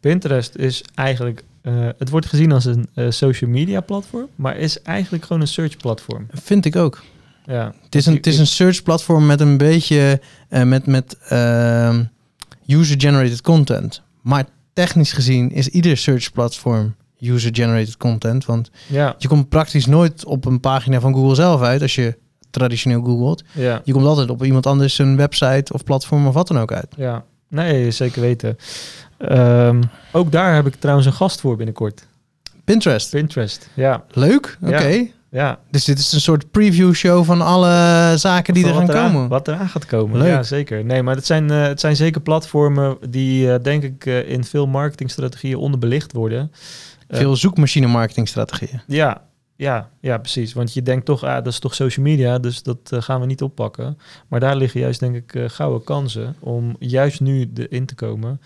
Pinterest 0.00 0.56
is 0.56 0.84
eigenlijk, 0.94 1.44
eh, 1.60 1.88
het 1.98 2.10
wordt 2.10 2.26
gezien 2.26 2.52
als 2.52 2.64
een 2.64 3.12
social 3.12 3.50
media 3.50 3.80
platform, 3.80 4.28
maar 4.34 4.56
is 4.56 4.82
eigenlijk 4.82 5.24
gewoon 5.24 5.42
een 5.42 5.48
search 5.48 5.76
platform. 5.76 6.26
Vind 6.30 6.64
ik 6.64 6.76
ook. 6.76 7.02
Ja, 7.46 7.74
Het 7.82 7.94
is 7.94 8.06
een, 8.06 8.14
het 8.14 8.26
is 8.26 8.38
een 8.38 8.46
search 8.46 8.82
platform 8.82 9.26
met 9.26 9.40
een 9.40 9.56
beetje 9.56 10.20
met, 10.48 10.86
met 10.86 11.18
ehm, 11.28 12.04
user-generated 12.66 13.40
content. 13.40 14.02
Maar 14.22 14.44
technisch 14.72 15.12
gezien 15.12 15.50
is 15.50 15.68
ieder 15.68 15.96
search 15.96 16.32
platform 16.32 16.94
user-generated 17.30 17.96
content. 17.96 18.44
Want 18.46 18.70
ja, 18.86 19.14
je 19.18 19.28
komt 19.28 19.48
praktisch 19.48 19.86
nooit 19.86 20.24
op 20.24 20.44
een 20.44 20.60
pagina 20.60 21.00
van 21.00 21.14
Google 21.14 21.34
zelf 21.34 21.62
uit 21.62 21.82
als 21.82 21.94
je 21.94 22.16
traditioneel 22.50 23.02
googelt. 23.02 23.42
ja, 23.52 23.80
Je 23.84 23.92
komt 23.92 24.04
altijd 24.06 24.30
op 24.30 24.44
iemand 24.44 24.66
anders 24.66 24.98
een 24.98 25.16
website 25.16 25.72
of 25.72 25.84
platform 25.84 26.26
of 26.26 26.34
wat 26.34 26.48
dan 26.48 26.58
ook 26.58 26.72
uit. 26.72 26.86
ja. 26.96 27.24
Nee, 27.48 27.90
zeker 27.90 28.20
weten. 28.20 28.56
Ehm, 29.18 29.82
ook 30.12 30.32
daar 30.32 30.54
heb 30.54 30.66
ik 30.66 30.74
trouwens 30.74 31.06
een 31.06 31.12
gast 31.12 31.40
voor 31.40 31.56
binnenkort. 31.56 32.06
Pinterest. 32.64 33.10
Pinterest. 33.10 33.68
Ja, 33.74 34.04
Leuk, 34.10 34.58
oké. 34.62 34.86
Ja. 34.86 35.06
ja. 35.30 35.58
Dus 35.70 35.84
dit 35.84 35.98
is 35.98 36.12
een 36.12 36.20
soort 36.20 36.50
preview 36.50 36.94
show 36.94 37.24
van 37.24 37.40
alle 37.40 38.12
zaken 38.16 38.54
die 38.54 38.66
er 38.66 38.74
gaan 38.74 38.90
eraan- 38.90 39.12
komen. 39.12 39.28
Wat 39.28 39.48
eraan 39.48 39.68
gaat 39.68 39.86
komen. 39.86 40.18
Leuk. 40.18 40.28
Ja, 40.28 40.42
zeker. 40.42 40.84
Nee, 40.84 41.02
maar 41.02 41.14
het 41.16 41.26
zijn, 41.26 41.50
eh, 41.50 41.62
het 41.62 41.80
zijn 41.80 41.96
zeker 41.96 42.20
platformen 42.20 42.96
die, 43.10 43.52
eh, 43.52 43.62
denk 43.62 43.82
ik, 43.82 44.06
eh, 44.06 44.28
in 44.30 44.44
veel 44.44 44.66
marketingstrategieën 44.66 45.56
onderbelicht 45.56 46.12
worden. 46.12 46.52
Eh, 47.08 47.18
Veel 47.18 47.36
zoekmachine 47.36 47.86
marketingstrategieën. 47.86 48.80
Ja, 48.86 49.22
ja, 49.56 49.90
ja, 50.00 50.18
precies. 50.18 50.52
Want 50.52 50.74
je 50.74 50.82
denkt 50.82 51.04
toch, 51.06 51.22
ah, 51.24 51.34
dat 51.34 51.46
is 51.46 51.58
toch 51.58 51.74
social 51.74 52.04
media, 52.04 52.38
dus 52.38 52.62
dat 52.62 52.78
eh, 52.90 53.02
gaan 53.02 53.20
we 53.20 53.26
niet 53.26 53.42
oppakken. 53.42 53.98
Maar 54.28 54.40
daar 54.40 54.56
liggen 54.56 54.80
juist, 54.80 55.00
denk 55.00 55.14
ik, 55.14 55.34
eh, 55.34 55.44
gouden 55.48 55.84
kansen 55.84 56.36
om 56.40 56.76
juist 56.78 57.20
nu 57.20 57.50
erin 57.54 57.86
te 57.86 57.94
komen. 57.94 58.40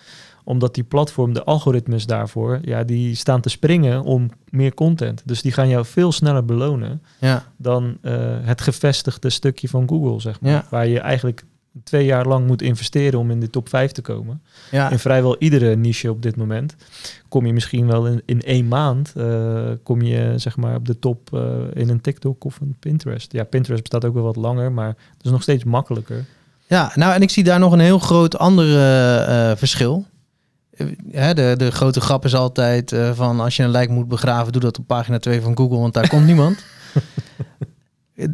Omdat 0.44 0.74
die 0.74 0.84
platform, 0.84 1.32
de 1.32 1.44
algoritmes 1.44 2.06
daarvoor, 2.06 2.58
ja, 2.62 2.84
die 2.84 3.14
staan 3.14 3.40
te 3.40 3.48
springen 3.48 4.02
om 4.02 4.30
meer 4.48 4.74
content. 4.74 5.22
Dus 5.24 5.42
die 5.42 5.52
gaan 5.52 5.68
jou 5.68 5.84
veel 5.84 6.12
sneller 6.12 6.44
belonen 6.44 7.02
Ja, 7.18 7.44
dan 7.56 7.98
het 8.42 8.60
gevestigde 8.60 9.30
stukje 9.30 9.68
van 9.68 9.88
Google, 9.88 10.20
zeg 10.20 10.40
maar. 10.40 10.50
Ja. 10.50 10.66
Waar 10.70 10.86
je 10.86 11.00
eigenlijk 11.00 11.44
twee 11.84 12.04
jaar 12.04 12.26
lang 12.26 12.46
moet 12.46 12.62
investeren 12.62 13.18
om 13.18 13.30
in 13.30 13.40
de 13.40 13.50
top 13.50 13.68
5 13.68 13.92
te 13.92 14.02
komen. 14.02 14.42
ja. 14.70 14.90
In 14.90 14.98
vrijwel 14.98 15.36
iedere 15.38 15.76
niche 15.76 16.10
op 16.10 16.22
dit 16.22 16.36
moment. 16.36 16.74
Kom 17.28 17.46
je 17.46 17.52
misschien 17.52 17.86
wel 17.86 18.06
in, 18.06 18.22
in 18.24 18.42
één 18.42 18.68
maand, 18.68 19.12
eh, 19.16 19.70
kom 19.82 20.02
je 20.02 20.32
zeg 20.36 20.56
maar 20.56 20.74
op 20.74 20.86
de 20.86 20.98
top 20.98 21.34
eh, 21.34 21.40
in 21.72 21.88
een 21.88 22.00
TikTok 22.00 22.44
of 22.44 22.60
een 22.60 22.76
Pinterest. 22.78 23.32
Ja, 23.32 23.44
Pinterest 23.44 23.82
bestaat 23.82 24.04
ook 24.04 24.14
wel 24.14 24.22
wat 24.22 24.36
langer, 24.36 24.72
maar 24.72 24.88
het 24.88 25.24
is 25.24 25.30
nog 25.30 25.42
steeds 25.42 25.64
makkelijker. 25.64 26.24
Ja, 26.66 26.92
nou 26.94 27.14
en 27.14 27.22
ik 27.22 27.30
zie 27.30 27.44
daar 27.44 27.58
nog 27.58 27.72
een 27.72 27.80
heel 27.80 27.98
groot 27.98 28.38
andere 28.38 29.20
eh, 29.20 29.56
verschil. 29.56 30.06
Hè, 31.10 31.34
de, 31.34 31.54
de 31.56 31.70
grote 31.70 32.00
grap 32.00 32.24
is 32.24 32.34
altijd 32.34 32.96
van 33.14 33.40
als 33.40 33.56
je 33.56 33.62
een 33.62 33.70
lijk 33.70 33.90
moet 33.90 34.08
begraven, 34.08 34.52
doe 34.52 34.62
dat 34.62 34.78
op 34.78 34.86
pagina 34.86 35.18
2 35.18 35.40
van 35.40 35.56
Google, 35.56 35.78
want 35.78 35.94
daar 35.94 36.08
komt 36.08 36.26
niemand. 36.32 36.64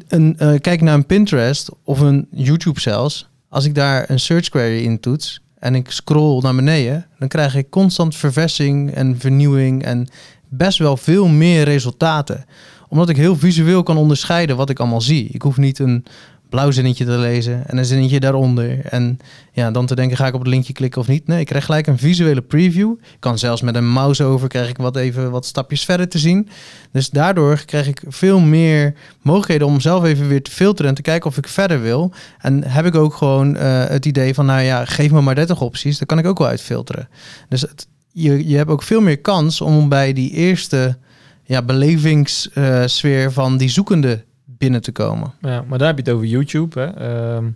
Een, 0.09 0.39
eh, 0.39 0.55
kijk 0.61 0.81
naar 0.81 0.95
een 0.95 1.07
Pinterest 1.07 1.71
of 1.83 2.01
een 2.01 2.27
YouTube 2.31 2.81
zelfs. 2.81 3.29
Als 3.49 3.65
ik 3.65 3.75
daar 3.75 4.11
een 4.11 4.21
search 4.21 4.49
query 4.49 4.85
in 4.85 5.01
toets 5.01 5.41
en 5.59 5.75
ik 5.75 5.91
scroll 5.91 6.43
naar 6.43 6.55
beneden, 6.55 7.07
dan 7.19 7.29
krijg 7.29 7.55
ik 7.55 7.71
constant 7.71 8.17
verversing 8.17 8.95
en 8.95 9.19
vernieuwing 9.19 9.85
en 9.85 10.09
best 10.49 10.79
wel 10.79 10.97
veel 10.97 11.29
meer 11.29 11.65
resultaten. 11.65 12.45
Omdat 12.89 13.09
ik 13.09 13.17
heel 13.17 13.37
visueel 13.37 13.83
kan 13.83 13.97
onderscheiden 13.97 14.57
wat 14.57 14.71
ik 14.71 14.79
allemaal 14.79 15.01
zie. 15.01 15.29
Ik 15.33 15.43
hoef 15.43 15.57
niet 15.57 15.79
een 15.79 16.05
blauw 16.49 16.71
zinnetje 16.71 17.05
te 17.05 17.19
lezen 17.19 17.67
en 17.67 17.79
een 17.79 17.85
zinnetje 17.85 18.21
daaronder. 18.21 18.85
En 18.85 19.19
ja, 19.53 19.71
dan 19.71 19.87
te 19.87 19.95
denken, 19.95 20.17
ga 20.17 20.27
ik 20.27 20.35
op 20.35 20.41
het 20.41 20.49
linkje 20.49 20.73
klikken 20.73 21.01
of 21.01 21.09
niet? 21.09 21.27
Nee, 21.27 21.41
ik 21.41 21.47
krijg 21.47 21.65
gelijk 21.65 21.87
een 21.87 21.99
visuele 21.99 22.43
preview. 22.43 22.91
Ik 22.91 23.21
kan 23.21 23.39
zelfs 23.39 23.63
met 23.63 23.75
een 23.75 23.91
mouse 23.91 24.25
over, 24.25 24.49
krijg 24.49 24.69
ik 24.69 24.77
wat 24.77 24.97
even 24.97 25.31
wat 25.31 25.47
stapjes 25.47 25.85
verder 25.85 26.09
te 26.09 26.19
zien. 26.19 26.49
Dus 26.93 27.11
daardoor 27.11 27.65
krijg 27.65 27.87
ik 27.87 28.03
veel 28.09 28.41
meer 28.41 28.95
mogelijkheden 29.23 29.67
om 29.67 29.81
zelf 29.81 30.05
even 30.05 30.29
weer 30.29 30.43
te 30.43 30.51
filteren 30.51 30.91
en 30.91 30.97
te 30.97 31.03
kijken 31.03 31.31
of 31.31 31.37
ik 31.37 31.49
verder 31.49 31.83
wil. 31.83 32.13
En 32.39 32.65
heb 32.65 32.87
ik 32.87 32.95
ook 32.95 33.15
gewoon 33.15 33.57
eh, 33.57 33.85
het 33.87 34.07
idee 34.07 34.35
van, 34.35 34.47
nou 34.47 34.63
ja, 34.63 34.85
geef 34.85 35.11
me 35.11 35.21
maar 35.21 35.35
30 35.35 35.61
opties, 35.61 35.99
dan 35.99 36.07
kan 36.07 36.19
ik 36.19 36.27
ook 36.27 36.39
wel 36.39 36.49
uitfilteren. 36.49 37.09
Dus 37.49 37.65
je, 38.13 38.49
je 38.49 38.57
hebt 38.57 38.71
ook 38.71 38.83
veel 38.83 39.01
meer 39.01 39.19
kans 39.19 39.61
om 39.61 39.89
bij 39.89 40.13
die 40.13 40.31
eerste 40.31 40.97
ja, 41.45 41.63
belevingssfeer 41.63 43.33
van 43.33 43.57
die 43.57 43.69
zoekende 43.69 44.25
binnen 44.59 44.83
te 44.83 44.93
komen. 44.93 45.33
Ja, 45.41 45.65
maar 45.69 45.79
daar 45.79 45.87
heb 45.89 45.97
je 45.97 46.03
het 46.05 46.13
over 46.13 46.27
YouTube. 46.27 46.81
Hè. 46.81 46.87
Ehm, 46.87 47.51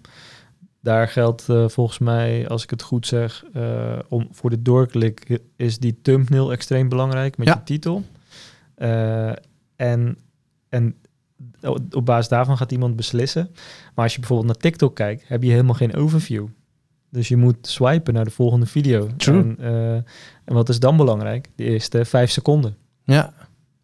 daar 0.81 1.09
geldt 1.09 1.49
eh, 1.49 1.69
volgens 1.69 1.99
mij, 1.99 2.49
als 2.49 2.63
ik 2.63 2.71
het 2.71 2.83
goed 2.83 3.07
zeg, 3.07 3.45
eh, 3.53 3.99
om 4.09 4.29
voor 4.31 4.51
de 4.51 4.63
doorklik 4.63 5.39
is 5.57 5.79
die 5.79 5.99
thumbnail 6.03 6.53
extreem 6.53 6.89
belangrijk 6.89 7.37
met 7.39 7.47
Ja. 7.47 7.55
je 7.55 7.63
titel. 7.63 8.05
Eh, 8.75 9.33
en, 9.77 10.19
en 10.69 10.95
op 11.91 12.05
basis 12.07 12.29
daarvan 12.29 12.57
gaat 12.57 12.73
iemand 12.73 12.97
beslissen. 12.97 13.51
Maar 13.95 14.05
als 14.05 14.13
je 14.13 14.19
bijvoorbeeld 14.19 14.49
naar 14.49 14.63
TikTok 14.63 14.95
kijkt, 14.95 15.29
heb 15.29 15.43
je 15.43 15.51
helemaal 15.51 15.75
geen 15.75 15.95
overview. 15.95 16.47
Dus 17.11 17.29
je 17.29 17.37
moet 17.37 17.57
swipen 17.67 18.15
naar 18.15 18.25
de 18.25 18.31
volgende 18.31 18.67
video. 18.67 19.09
True. 19.17 19.57
En, 19.59 19.59
en 20.45 20.55
wat 20.55 20.69
is 20.69 20.81
dan 20.81 20.97
belangrijk? 20.97 21.49
De 21.55 21.65
eerste 21.65 22.05
vijf 22.05 22.31
seconden. 22.31 22.77
Ja, 23.05 23.33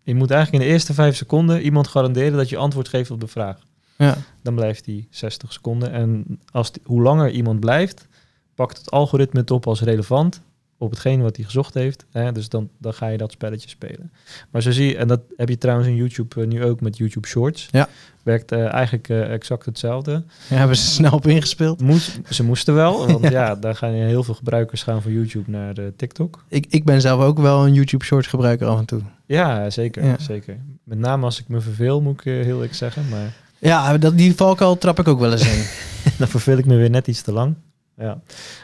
Je 0.05 0.15
moet 0.15 0.31
eigenlijk 0.31 0.63
in 0.63 0.69
de 0.69 0.75
eerste 0.75 0.95
vijf 0.95 1.17
seconden 1.17 1.63
iemand 1.63 1.89
garanderen 1.89 2.37
dat 2.37 2.49
je 2.49 2.57
antwoord 2.57 2.89
geeft 2.89 3.11
op 3.11 3.21
de 3.21 3.27
vraag 3.27 3.59
ja. 3.97 4.17
dan 4.43 4.55
blijft 4.55 4.85
die 4.85 5.07
60 5.11 5.53
seconden. 5.53 5.93
En 5.93 6.41
als 6.51 6.73
die- 6.73 6.83
hoe 6.85 7.03
langer 7.03 7.31
iemand 7.31 7.61
blijft, 7.61 8.09
pakt 8.55 8.79
het 8.79 8.91
algoritme 8.91 9.41
het 9.41 9.51
op 9.51 9.67
als 9.67 9.81
relevant 9.81 10.41
op 10.79 10.91
hetgeen 10.91 11.23
wat 11.23 11.37
hij 11.37 11.45
gezocht 11.45 11.75
heeft. 11.75 12.05
Hè? 12.11 12.33
Dus 12.33 12.49
dan, 12.49 12.69
dan 12.79 12.95
ga 12.95 13.07
je 13.09 13.19
dat 13.19 13.33
spelletje 13.33 13.69
spelen. 13.69 14.13
Maar 14.51 14.63
zo 14.63 14.71
zie 14.71 14.89
je, 14.89 14.97
en 14.97 15.09
dat 15.09 15.21
heb 15.37 15.49
je 15.49 15.59
trouwens 15.59 15.89
in 15.89 15.97
YouTube 15.97 16.41
eh, 16.41 16.47
nu 16.47 16.65
ook 16.65 16.81
met 16.81 16.97
YouTube 16.97 17.29
Shorts. 17.29 17.69
Ja. 17.71 17.89
Werkt 18.23 18.53
eh, 18.53 18.73
eigenlijk 18.73 19.09
eh, 19.09 19.33
exact 19.33 19.65
hetzelfde. 19.65 20.13
Daar 20.49 20.59
hebben 20.59 20.77
ze 20.77 20.85
snel 20.87 21.13
op 21.13 21.27
ingespeeld. 21.27 21.81
Moest, 21.81 22.19
ze 22.31 22.45
moesten 22.45 22.75
wel, 22.75 23.07
want 23.09 23.23
Ja. 23.23 23.31
ja. 23.31 23.55
daar 23.55 23.77
gaan 23.77 23.93
heel 23.93 24.23
veel 24.25 24.35
gebruikers 24.35 24.83
gaan 24.83 25.03
van 25.03 25.13
YouTube 25.13 25.51
naar 25.51 25.75
TikTok. 25.97 26.45
Ik, 26.49 26.67
ik 26.69 26.85
ben 26.85 27.01
zelf 27.01 27.23
ook 27.23 27.39
wel 27.39 27.67
een 27.67 27.75
YouTube 27.75 28.05
Shorts 28.05 28.27
gebruiker 28.29 28.67
af 28.67 28.79
en 28.79 28.85
toe. 28.85 29.01
Ja, 29.27 29.71
zeker, 29.71 30.05
Ja. 30.05 30.17
zeker. 30.19 30.59
Met 30.85 30.99
name 30.99 31.25
als 31.25 31.41
ik 31.41 31.49
me 31.49 31.61
verveel, 31.61 32.01
moet 32.01 32.19
ik 32.19 32.25
heel 32.25 32.35
eerlijk 32.55 32.75
zeggen. 32.75 33.09
Maar 33.09 33.33
Ja, 33.59 33.99
dat, 33.99 34.17
die 34.17 34.35
valkuil 34.35 34.79
trap 34.79 34.99
ik 34.99 35.09
ook 35.09 35.19
wel 35.21 35.33
eens 35.33 35.47
in. 35.57 35.65
dan 36.19 36.29
verveel 36.29 36.59
ik 36.59 36.65
me 36.67 36.77
weer 36.77 36.91
net 36.91 37.07
iets 37.09 37.23
te 37.23 37.33
lang. 37.33 37.55
Ja, 37.97 38.21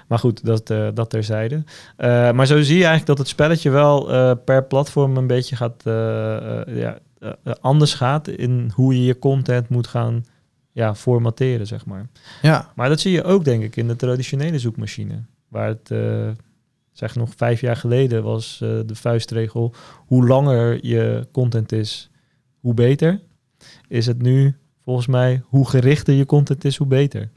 maar 0.08 0.18
goed, 0.18 0.44
dat, 0.44 0.70
eh 0.70 0.88
dat 0.94 1.10
terzijde. 1.10 1.64
Eh, 1.96 2.32
maar 2.32 2.46
zo 2.46 2.60
zie 2.60 2.76
je 2.76 2.84
eigenlijk 2.84 3.06
dat 3.06 3.18
het 3.18 3.28
spelletje 3.28 3.70
wel 3.70 4.12
eh, 4.12 4.32
per 4.44 4.64
platform 4.64 5.16
een 5.16 5.26
beetje 5.26 5.56
gaat, 5.56 5.82
ja, 6.66 6.98
anders 7.60 7.94
gaat 7.94 8.28
in 8.28 8.72
hoe 8.74 8.94
je 8.94 9.04
je 9.04 9.18
content 9.18 9.68
moet 9.68 9.86
gaan 9.86 10.24
ja, 10.72 10.94
formateren, 10.94 11.66
zeg 11.66 11.86
maar. 11.86 12.08
ja, 12.42 12.72
Maar 12.74 12.88
dat 12.88 13.00
zie 13.00 13.12
je 13.12 13.24
ook, 13.24 13.44
denk 13.44 13.62
ik, 13.62 13.76
in 13.76 13.88
de 13.88 13.96
traditionele 13.96 14.58
zoekmachine. 14.58 15.24
Waar 15.48 15.68
het, 15.68 15.94
zeg 16.92 17.14
nog 17.14 17.32
vijf 17.36 17.60
jaar 17.60 17.76
geleden 17.76 18.22
was 18.22 18.56
de 18.58 18.94
vuistregel, 18.94 19.74
hoe 20.06 20.26
langer 20.26 20.86
je 20.86 21.28
content 21.32 21.72
is, 21.72 22.10
hoe 22.60 22.74
beter. 22.74 23.20
Is 23.88 24.06
het 24.06 24.22
nu, 24.22 24.56
volgens 24.84 25.06
mij, 25.06 25.42
hoe 25.44 25.68
gerichter 25.68 26.14
je 26.14 26.26
content 26.26 26.64
is, 26.64 26.76
hoe 26.76 26.86
beter. 26.86 27.30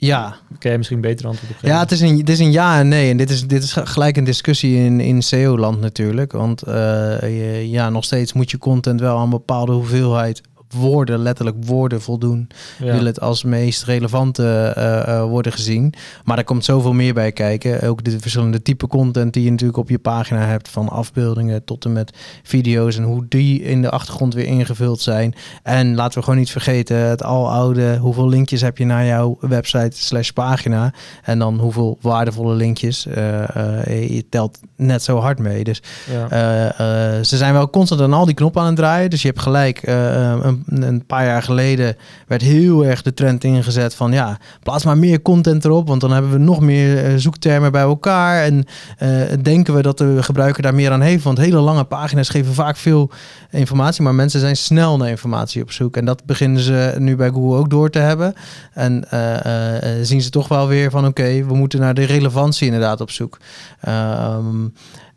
Ja. 0.00 0.28
Kan 0.48 0.70
jij 0.70 0.76
misschien 0.76 1.00
beter 1.00 1.26
antwoord 1.26 1.50
op 1.50 1.56
geven? 1.58 1.74
Ja, 1.74 1.80
het 1.82 1.90
is, 1.90 2.00
een, 2.00 2.18
het 2.18 2.28
is 2.28 2.38
een 2.38 2.52
ja 2.52 2.78
en 2.78 2.88
nee. 2.88 3.10
En 3.10 3.16
dit 3.16 3.30
is, 3.30 3.46
dit 3.46 3.62
is 3.62 3.72
gelijk 3.84 4.16
een 4.16 4.24
discussie 4.24 4.76
in, 4.76 5.00
in 5.00 5.22
SEO-land 5.22 5.80
natuurlijk. 5.80 6.32
Want 6.32 6.62
eh, 6.62 6.74
je- 7.20 7.68
ja, 7.70 7.90
nog 7.90 8.04
steeds 8.04 8.32
moet 8.32 8.50
je 8.50 8.58
content 8.58 9.00
wel 9.00 9.16
aan 9.16 9.22
een 9.22 9.30
bepaalde 9.30 9.72
hoeveelheid 9.72 10.40
woorden, 10.74 11.18
letterlijk 11.18 11.56
woorden 11.60 12.00
voldoen. 12.02 12.48
Ja. 12.78 12.92
Wil 12.92 13.04
het 13.04 13.20
als 13.20 13.44
meest 13.44 13.84
relevante 13.84 14.72
eh, 14.76 15.08
eh, 15.16 15.24
worden 15.24 15.52
gezien. 15.52 15.94
Maar 16.24 16.38
er 16.38 16.44
komt 16.44 16.64
zoveel 16.64 16.92
meer 16.92 17.14
bij 17.14 17.32
kijken. 17.32 17.82
Ook 17.88 18.04
de 18.04 18.20
verschillende 18.20 18.62
type 18.62 18.86
content 18.86 19.32
die 19.32 19.44
je 19.44 19.50
natuurlijk 19.50 19.78
op 19.78 19.88
je 19.88 19.98
pagina 19.98 20.40
hebt. 20.46 20.68
Van 20.68 20.88
afbeeldingen 20.88 21.64
tot 21.64 21.84
en 21.84 21.92
met 21.92 22.16
video's. 22.42 22.96
En 22.96 23.02
hoe 23.02 23.24
die 23.28 23.62
in 23.62 23.82
de 23.82 23.90
achtergrond 23.90 24.34
weer 24.34 24.46
ingevuld 24.46 25.00
zijn. 25.00 25.34
En 25.62 25.94
laten 25.94 26.18
we 26.18 26.24
gewoon 26.24 26.38
niet 26.38 26.50
vergeten 26.50 26.96
het 26.96 27.22
aloude. 27.22 27.96
Hoeveel 27.96 28.28
linkjes 28.28 28.60
heb 28.60 28.78
je 28.78 28.84
naar 28.84 29.04
jouw 29.06 29.36
website 29.40 29.96
slash 29.96 30.30
pagina. 30.30 30.92
En 31.22 31.38
dan 31.38 31.58
hoeveel 31.58 31.98
waardevolle 32.00 32.54
linkjes. 32.54 33.06
eh, 33.06 34.10
je 34.16 34.24
telt 34.30 34.58
net 34.76 35.02
zo 35.02 35.18
hard 35.18 35.38
mee. 35.38 35.64
Dus 35.64 35.82
Ja. 36.10 37.22
ze 37.24 37.36
zijn 37.36 37.52
wel 37.52 37.70
constant 37.70 38.00
aan 38.00 38.12
al 38.12 38.24
die 38.24 38.34
knoppen 38.34 38.60
aan 38.60 38.66
het 38.66 38.76
draaien. 38.76 39.10
Dus 39.10 39.22
je 39.22 39.28
hebt 39.28 39.40
gelijk 39.40 39.82
een 39.86 40.57
een, 40.66 41.06
paar 41.06 41.24
jaar 41.24 41.42
geleden 41.42 41.96
werd 42.26 42.42
heel 42.42 42.84
erg 42.84 43.02
de 43.02 43.14
trend 43.14 43.44
ingezet 43.44 43.94
van 43.94 44.12
ja, 44.12 44.38
plaats 44.62 44.84
maar 44.84 44.98
meer 44.98 45.22
content 45.22 45.64
erop, 45.64 45.88
want 45.88 46.00
dan 46.00 46.12
hebben 46.12 46.30
we 46.30 46.38
nog 46.38 46.60
meer 46.60 47.04
eh, 47.04 47.12
zoektermen 47.16 47.72
bij 47.72 47.82
elkaar. 47.82 48.42
En 48.42 48.64
eh, 48.98 49.10
denken 49.42 49.74
we 49.74 49.82
dat 49.82 49.98
de 49.98 50.22
gebruiker 50.22 50.62
daar 50.62 50.74
meer 50.74 50.90
aan 50.90 51.00
heeft, 51.00 51.24
want 51.24 51.38
hele 51.38 51.60
lange 51.60 51.84
pagina's 51.84 52.28
geven 52.28 52.54
vaak 52.54 52.76
veel 52.76 53.10
informatie, 53.50 54.02
maar 54.02 54.14
mensen 54.14 54.40
zijn 54.40 54.56
snel 54.56 54.96
naar 54.96 55.08
informatie 55.08 55.62
op 55.62 55.72
zoek. 55.72 55.96
En 55.96 56.04
dat 56.04 56.24
beginnen 56.24 56.62
ze 56.62 56.94
nu 56.98 57.16
bij 57.16 57.30
Google 57.30 57.58
ook 57.58 57.70
door 57.70 57.90
te 57.90 57.98
hebben. 57.98 58.34
En 58.72 59.10
eh, 59.10 59.92
zien 60.02 60.22
ze 60.22 60.30
toch 60.30 60.48
wel 60.48 60.68
weer 60.68 60.90
van 60.90 61.06
oké, 61.06 61.44
we 61.44 61.54
moeten 61.54 61.80
naar 61.80 61.94
de 61.94 62.04
relevantie 62.04 62.66
inderdaad 62.66 63.00
op 63.00 63.10
zoek. 63.10 63.38
Ehm, 63.80 64.66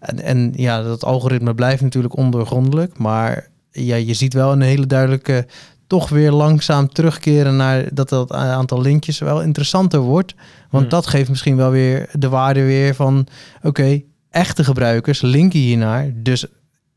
en, 0.02 0.20
en 0.20 0.54
ja, 0.56 0.82
dat 0.82 1.04
algoritme 1.04 1.56
blijft 1.56 1.82
natuurlijk 1.82 2.18
ondoorgrondelijk, 2.18 2.98
maar 2.98 3.48
ja, 3.72 3.96
je 3.96 4.14
ziet 4.14 4.34
wel 4.34 4.52
een 4.52 4.62
hele 4.62 4.88
duidelijke 4.88 5.48
toch 5.88 6.10
weer 6.10 6.32
langzaam 6.32 6.88
terugkeren 6.90 7.56
naar 7.56 7.94
dat 7.94 8.10
dat 8.10 8.32
aantal 8.32 8.82
linkjes 8.82 9.20
wel 9.20 9.42
interessanter 9.42 10.00
wordt. 10.00 10.34
Want 10.70 10.84
Hmm. 10.84 10.90
dat 10.92 11.08
geeft 11.08 11.30
misschien 11.30 11.56
wel 11.56 11.70
weer 11.72 12.10
de 12.12 12.30
waarde 12.30 12.64
weer 12.64 12.96
van 12.96 13.28
oké, 13.62 14.02
echte 14.30 14.64
gebruikers 14.64 15.22
linken 15.22 15.60
hiernaar. 15.60 16.12
Dus 16.16 16.46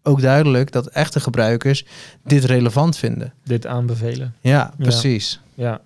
ook 0.02 0.20
duidelijk 0.20 0.72
dat 0.72 0.86
echte 0.86 1.20
gebruikers 1.20 1.84
dit 2.24 2.44
relevant 2.44 2.96
vinden. 2.96 3.32
Dit 3.44 3.66
aanbevelen. 3.66 4.34
Ja, 4.40 4.74
precies. 4.78 5.40
Ja, 5.54 5.80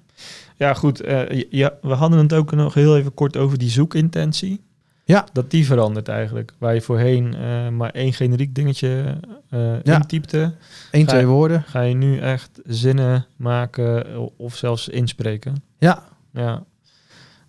ja 0.56 0.74
goed. 0.74 1.00
eh, 1.00 1.42
ja, 1.50 1.72
we 1.82 1.92
hadden 1.94 2.18
het 2.18 2.32
ook 2.32 2.52
nog 2.52 2.74
heel 2.74 2.96
even 2.96 3.14
kort 3.14 3.36
over 3.36 3.58
die 3.58 3.70
zoekintentie. 3.70 4.60
Ja. 5.08 5.26
Dat 5.32 5.50
die 5.50 5.66
verandert 5.66 6.08
eigenlijk. 6.08 6.52
Waar 6.58 6.74
je 6.74 6.80
voorheen 6.80 7.34
eh, 7.34 7.68
maar 7.68 7.90
één 7.90 8.12
generiek 8.12 8.54
dingetje 8.54 9.16
eh 9.50 9.82
Ja. 9.82 9.94
intypte, 9.94 10.52
Eén, 10.90 11.06
twee 11.06 11.20
je- 11.20 11.26
woorden. 11.26 11.62
ga 11.66 11.80
je 11.80 11.94
nu 11.94 12.18
echt 12.18 12.60
zinnen 12.66 13.26
maken 13.36 14.06
of 14.36 14.56
zelfs 14.56 14.88
inspreken. 14.88 15.62
Ja. 15.78 16.02
Ja. 16.32 16.62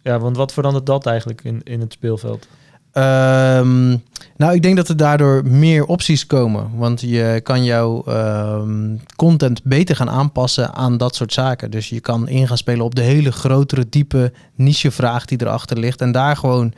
Ja, 0.01 0.19
want 0.19 0.37
wat 0.37 0.53
verandert 0.53 0.85
dat 0.85 1.05
eigenlijk 1.05 1.43
in, 1.43 1.61
in 1.63 1.79
het 1.79 1.93
speelveld? 1.93 2.47
Ehm, 2.91 3.89
nou, 4.37 4.53
ik 4.53 4.61
denk 4.61 4.75
dat 4.75 4.87
er 4.89 4.97
daardoor 4.97 5.45
meer 5.45 5.85
opties 5.85 6.25
komen. 6.25 6.77
Want 6.77 7.01
je 7.01 7.39
kan 7.43 7.63
jouw 7.63 8.03
ehm, 8.03 8.95
content 9.15 9.63
beter 9.63 9.95
gaan 9.95 10.09
aanpassen 10.09 10.73
aan 10.73 10.97
dat 10.97 11.15
soort 11.15 11.33
zaken. 11.33 11.71
Dus 11.71 11.89
je 11.89 11.99
kan 11.99 12.27
in 12.27 12.47
gaan 12.47 12.57
spelen 12.57 12.85
op 12.85 12.95
de 12.95 13.01
hele 13.01 13.31
grotere, 13.31 13.89
diepe 13.89 14.33
nichevraag 14.55 15.25
die 15.25 15.41
erachter 15.41 15.79
ligt. 15.79 16.01
En 16.01 16.11
daar 16.11 16.37
gewoon 16.37 16.73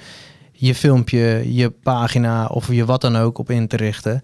je 0.67 0.75
filmpje, 0.75 1.53
je 1.53 1.69
pagina 1.69 2.45
of 2.45 2.71
je 2.71 2.85
wat 2.85 3.01
dan 3.01 3.17
ook 3.17 3.37
op 3.37 3.49
in 3.49 3.67
te 3.67 3.75
richten. 3.75 4.23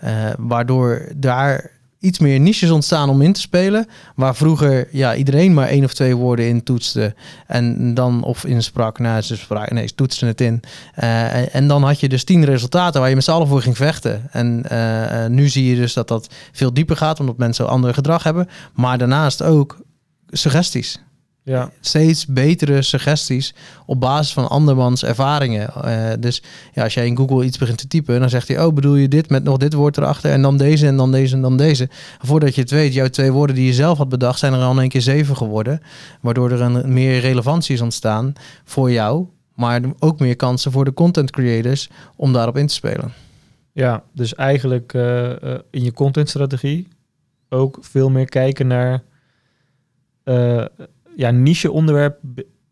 Eh, 0.00 0.12
waardoor 0.38 1.08
daar 1.16 1.70
iets 2.00 2.18
meer 2.18 2.40
niches 2.40 2.70
ontstaan 2.70 3.08
om 3.08 3.22
in 3.22 3.32
te 3.32 3.40
spelen. 3.40 3.86
Waar 4.14 4.36
vroeger 4.36 4.88
ja, 4.90 5.14
iedereen 5.14 5.54
maar 5.54 5.68
één 5.68 5.84
of 5.84 5.94
twee 5.94 6.16
woorden 6.16 6.48
in 6.48 6.62
toetste. 6.62 7.14
En 7.46 7.94
dan 7.94 8.22
of 8.22 8.44
insprak. 8.44 8.98
Nou, 8.98 9.22
ze 9.22 9.36
spraken, 9.36 9.74
nee, 9.74 9.86
ze 9.86 9.94
toetsten 9.94 10.28
het 10.28 10.40
in. 10.40 10.60
Eh, 10.94 11.34
en, 11.34 11.52
en 11.52 11.68
dan 11.68 11.82
had 11.82 12.00
je 12.00 12.08
dus 12.08 12.24
tien 12.24 12.44
resultaten 12.44 13.00
waar 13.00 13.08
je 13.08 13.14
met 13.14 13.24
z'n 13.24 13.30
allen 13.30 13.48
voor 13.48 13.62
ging 13.62 13.76
vechten. 13.76 14.28
En 14.30 14.62
eh, 14.68 15.26
nu 15.26 15.48
zie 15.48 15.70
je 15.70 15.76
dus 15.76 15.92
dat 15.92 16.08
dat 16.08 16.34
veel 16.52 16.72
dieper 16.72 16.96
gaat, 16.96 17.20
omdat 17.20 17.36
mensen 17.36 17.68
ander 17.68 17.94
gedrag 17.94 18.22
hebben. 18.22 18.48
Maar 18.74 18.98
daarnaast 18.98 19.42
ook 19.42 19.78
suggesties. 20.30 21.00
Ja, 21.48 21.70
Steeds 21.80 22.26
betere 22.26 22.82
suggesties 22.82 23.54
op 23.86 24.00
basis 24.00 24.32
van 24.32 24.48
andermans 24.48 25.04
ervaringen. 25.04 25.74
Eh, 25.74 26.10
dus 26.20 26.42
ja, 26.72 26.82
als 26.82 26.94
jij 26.94 27.06
in 27.06 27.16
Google 27.16 27.44
iets 27.44 27.58
begint 27.58 27.78
te 27.78 27.88
typen, 27.88 28.20
dan 28.20 28.28
zegt 28.28 28.48
hij: 28.48 28.64
Oh, 28.64 28.74
bedoel 28.74 28.94
je 28.94 29.08
dit 29.08 29.30
met 29.30 29.44
nog 29.44 29.56
dit 29.56 29.72
woord 29.72 29.96
erachter 29.96 30.30
en 30.30 30.42
dan 30.42 30.56
deze 30.56 30.86
en 30.86 30.96
dan 30.96 31.12
deze 31.12 31.34
en 31.34 31.42
dan 31.42 31.56
deze. 31.56 31.88
Voordat 32.18 32.54
je 32.54 32.60
het 32.60 32.70
weet, 32.70 32.94
jouw 32.94 33.08
twee 33.08 33.32
woorden 33.32 33.56
die 33.56 33.66
je 33.66 33.72
zelf 33.72 33.98
had 33.98 34.08
bedacht, 34.08 34.38
zijn 34.38 34.52
er 34.52 34.60
al 34.60 34.72
in 34.72 34.78
één 34.78 34.88
keer 34.88 35.00
zeven 35.00 35.36
geworden. 35.36 35.80
Waardoor 36.20 36.50
er 36.50 36.60
een 36.60 36.92
meer 36.92 37.20
relevantie 37.20 37.74
is 37.74 37.80
ontstaan 37.80 38.32
voor 38.64 38.90
jou, 38.90 39.26
maar 39.54 39.80
ook 39.98 40.18
meer 40.18 40.36
kansen 40.36 40.72
voor 40.72 40.84
de 40.84 40.94
content 40.94 41.30
creators 41.30 41.88
om 42.16 42.32
daarop 42.32 42.56
in 42.56 42.66
te 42.66 42.74
spelen. 42.74 43.12
ja 43.72 44.02
dus 44.12 44.34
eigenlijk 44.34 44.94
eh, 44.94 45.42
eh, 45.42 45.58
in 45.70 45.84
je 45.84 45.92
contentstrategie 45.92 46.88
ook 47.48 47.78
veel 47.80 48.10
meer 48.10 48.28
kijken 48.28 48.66
naar 48.66 49.02
ja, 51.18 51.30
niche 51.30 51.70
onderwerp, 51.70 52.18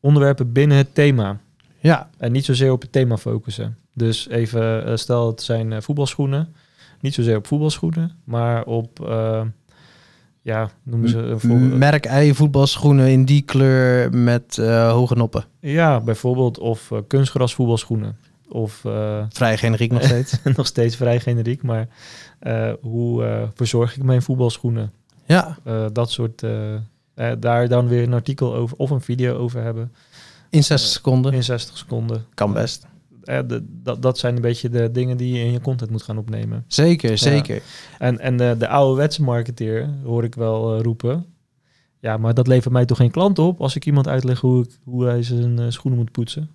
onderwerpen 0.00 0.52
binnen 0.52 0.76
het 0.76 0.94
thema. 0.94 1.40
Ja, 1.78 2.10
En 2.18 2.32
niet 2.32 2.44
zozeer 2.44 2.72
op 2.72 2.82
het 2.82 2.92
thema 2.92 3.16
focussen. 3.16 3.76
Dus 3.92 4.28
even, 4.28 4.86
eh, 4.86 4.96
stel 4.96 5.26
het 5.26 5.42
zijn 5.42 5.72
eh, 5.72 5.80
voetbalschoenen. 5.80 6.54
Niet 7.00 7.14
zozeer 7.14 7.36
op 7.36 7.46
voetbalschoenen, 7.46 8.12
maar 8.24 8.64
op, 8.64 9.08
eh, 9.08 9.42
ja, 10.42 10.70
noemen 10.82 11.08
ze 11.08 11.18
een 11.18 11.40
voorbeeld. 11.40 11.76
merk 11.76 12.04
ei 12.04 12.34
voetbalschoenen 12.34 13.10
in 13.10 13.24
die 13.24 13.42
kleur 13.42 14.12
met 14.12 14.56
hoge 14.90 15.14
noppen. 15.14 15.44
Ja, 15.60 16.00
bijvoorbeeld. 16.00 16.58
Of 16.58 16.92
kunstgras 17.06 17.54
voetbalschoenen. 17.54 18.16
Of 18.48 18.80
Vrij 19.28 19.58
generiek 19.58 19.92
nog 19.92 20.02
steeds. 20.02 20.38
nog 20.56 20.66
steeds 20.66 20.96
vrij 20.96 21.20
generiek, 21.20 21.62
maar 21.62 21.88
hoe 22.80 23.48
verzorg 23.54 23.96
ik 23.96 24.02
mijn 24.02 24.22
voetbalschoenen? 24.22 24.92
ja, 25.24 25.58
dat 25.92 26.10
soort, 26.10 26.42
eh, 27.16 27.30
eh, 27.30 27.36
daar 27.40 27.68
dan 27.68 27.88
weer 27.88 28.02
een 28.02 28.12
artikel 28.14 28.54
over 28.54 28.76
of 28.76 28.90
een 28.90 29.00
video 29.00 29.36
over 29.38 29.62
hebben 29.62 29.92
in 30.50 30.64
60 30.64 30.90
seconden. 30.90 31.32
in 31.32 31.42
60 31.44 31.76
seconden. 31.78 32.24
Kan 32.34 32.52
best. 32.52 32.86
Eh, 33.24 33.38
de, 33.46 33.64
dat, 33.82 34.02
dat 34.02 34.18
zijn 34.18 34.36
een 34.36 34.42
beetje 34.42 34.68
de 34.68 34.90
dingen 34.90 35.16
die 35.16 35.32
je 35.38 35.44
in 35.44 35.52
je 35.52 35.60
content 35.60 35.90
moet 35.90 36.02
gaan 36.02 36.18
opnemen. 36.18 36.64
Zeker, 36.66 37.18
zeker. 37.18 37.62
En, 37.98 38.18
en 38.20 38.36
de, 38.36 38.54
de 38.58 38.68
ouderwetse 38.68 39.22
marketeer 39.22 39.88
hoor 40.04 40.24
ik 40.24 40.34
wel 40.34 40.74
eh, 40.76 40.82
roepen. 40.82 41.26
Ja, 42.00 42.16
maar 42.16 42.34
dat 42.34 42.46
levert 42.46 42.72
mij 42.72 42.84
toch 42.84 42.96
geen 42.96 43.10
klant 43.10 43.38
op 43.38 43.60
als 43.60 43.76
ik 43.76 43.86
iemand 43.86 44.08
uitleg 44.08 44.40
hoe, 44.40 44.62
ik, 44.64 44.70
hoe 44.84 45.04
hij 45.04 45.22
zijn 45.22 45.58
eh, 45.58 45.64
schoenen 45.68 46.00
moet 46.00 46.12
poetsen. 46.12 46.50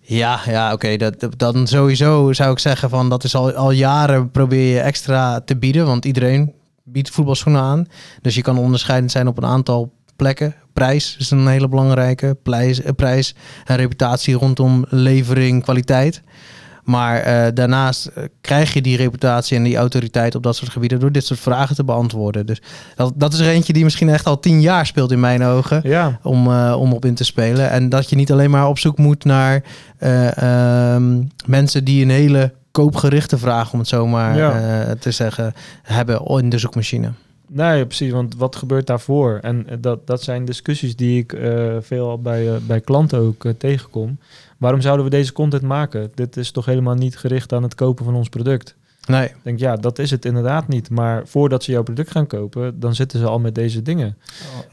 Ja, 0.00 0.40
ja 0.46 0.72
oké. 0.72 0.96
dat, 0.96 1.20
dat- 1.20 1.38
dan 1.38 1.66
sowieso 1.66 2.32
zou 2.32 2.52
ik 2.52 2.58
zeggen 2.58 2.90
van 2.90 3.08
dat 3.08 3.24
is 3.24 3.34
al, 3.34 3.52
al 3.52 3.70
jaren 3.70 4.30
probeer 4.30 4.74
je 4.74 4.80
extra 4.80 5.40
te 5.40 5.56
bieden. 5.56 5.86
Want 5.86 6.04
iedereen 6.04 6.52
biedt 6.92 7.10
voetbalschoenen 7.10 7.62
aan. 7.62 7.86
Dus 8.22 8.34
je 8.34 8.42
kan 8.42 8.58
onderscheidend 8.58 9.10
zijn 9.12 9.28
op 9.28 9.38
een 9.38 9.44
aantal 9.44 9.92
plekken. 10.16 10.54
Prijs 10.72 11.16
is 11.18 11.30
een 11.30 11.46
hele 11.46 11.68
belangrijke. 11.68 12.36
Prijs, 12.42 12.82
eh, 12.82 12.92
prijs 12.96 13.34
en 13.64 13.76
reputatie 13.76 14.34
rondom 14.34 14.84
levering, 14.88 15.62
kwaliteit. 15.62 16.22
Maar 16.88 17.20
eh, 17.20 17.46
daarnaast 17.54 18.06
eh, 18.06 18.24
krijg 18.40 18.74
je 18.74 18.82
die 18.82 18.96
reputatie 18.96 19.56
en 19.56 19.62
die 19.62 19.76
autoriteit 19.76 20.34
op 20.34 20.42
dat 20.42 20.56
soort 20.56 20.70
gebieden 20.70 21.00
door 21.00 21.12
dit 21.12 21.24
soort 21.24 21.40
vragen 21.40 21.76
te 21.76 21.84
beantwoorden. 21.84 22.46
Dus 22.46 22.62
dat, 22.94 23.12
dat 23.16 23.32
is 23.32 23.38
er 23.38 23.48
eentje 23.48 23.72
die 23.72 23.84
misschien 23.84 24.08
echt 24.08 24.26
al 24.26 24.40
tien 24.40 24.60
jaar 24.60 24.86
speelt 24.86 25.12
in 25.12 25.20
mijn 25.20 25.42
ogen 25.42 25.80
Ja, 25.84 26.18
om, 26.22 26.46
eh, 26.46 26.76
om 26.78 26.92
op 26.92 27.04
in 27.04 27.14
te 27.14 27.24
spelen. 27.24 27.70
En 27.70 27.88
dat 27.88 28.10
je 28.10 28.16
niet 28.16 28.32
alleen 28.32 28.50
maar 28.50 28.68
op 28.68 28.78
zoek 28.78 28.98
moet 28.98 29.24
naar 29.24 29.62
eh, 29.98 30.36
ehm, 30.94 31.22
mensen 31.46 31.84
die 31.84 32.02
een 32.02 32.10
hele 32.10 32.52
koopgerichte 32.70 33.38
vraag, 33.38 33.72
om 33.72 33.78
het 33.78 33.88
zo 33.88 34.06
maar 34.06 34.36
Ja. 34.36 34.82
eh, 34.86 34.90
te 34.92 35.10
zeggen, 35.10 35.52
hebben 35.82 36.26
in 36.26 36.48
de 36.48 36.58
zoekmachine. 36.58 37.12
nee, 37.46 37.86
precies. 37.86 38.12
Want 38.12 38.36
wat 38.36 38.56
gebeurt 38.56 38.86
daarvoor? 38.86 39.38
En 39.42 39.68
eh, 39.68 39.76
dat, 39.80 40.06
dat 40.06 40.22
zijn 40.22 40.44
discussies 40.44 40.96
die 40.96 41.18
ik 41.18 41.32
eh, 41.32 41.76
veel 41.80 42.20
bij, 42.20 42.58
bij 42.66 42.80
klanten 42.80 43.18
ook 43.18 43.44
tegenkom. 43.58 44.18
Waarom 44.58 44.80
zouden 44.80 45.04
we 45.04 45.10
deze 45.10 45.32
content 45.32 45.62
maken? 45.62 46.10
Dit 46.14 46.36
is 46.36 46.50
toch 46.50 46.64
helemaal 46.64 46.94
niet 46.94 47.16
gericht 47.18 47.52
aan 47.52 47.62
het 47.62 47.74
kopen 47.74 48.04
van 48.04 48.14
ons 48.14 48.28
product. 48.28 48.76
Nee, 49.08 49.24
Ik 49.28 49.36
denk, 49.42 49.58
ja, 49.58 49.76
dat 49.76 49.98
is 49.98 50.10
het 50.10 50.24
inderdaad 50.24 50.68
niet. 50.68 50.90
Maar 50.90 51.26
voordat 51.26 51.62
ze 51.64 51.70
jouw 51.72 51.82
product 51.82 52.10
gaan 52.10 52.26
kopen, 52.26 52.80
dan 52.80 52.94
zitten 52.94 53.18
ze 53.18 53.26
al 53.26 53.38
met 53.38 53.54
deze 53.54 53.82
dingen. 53.82 54.16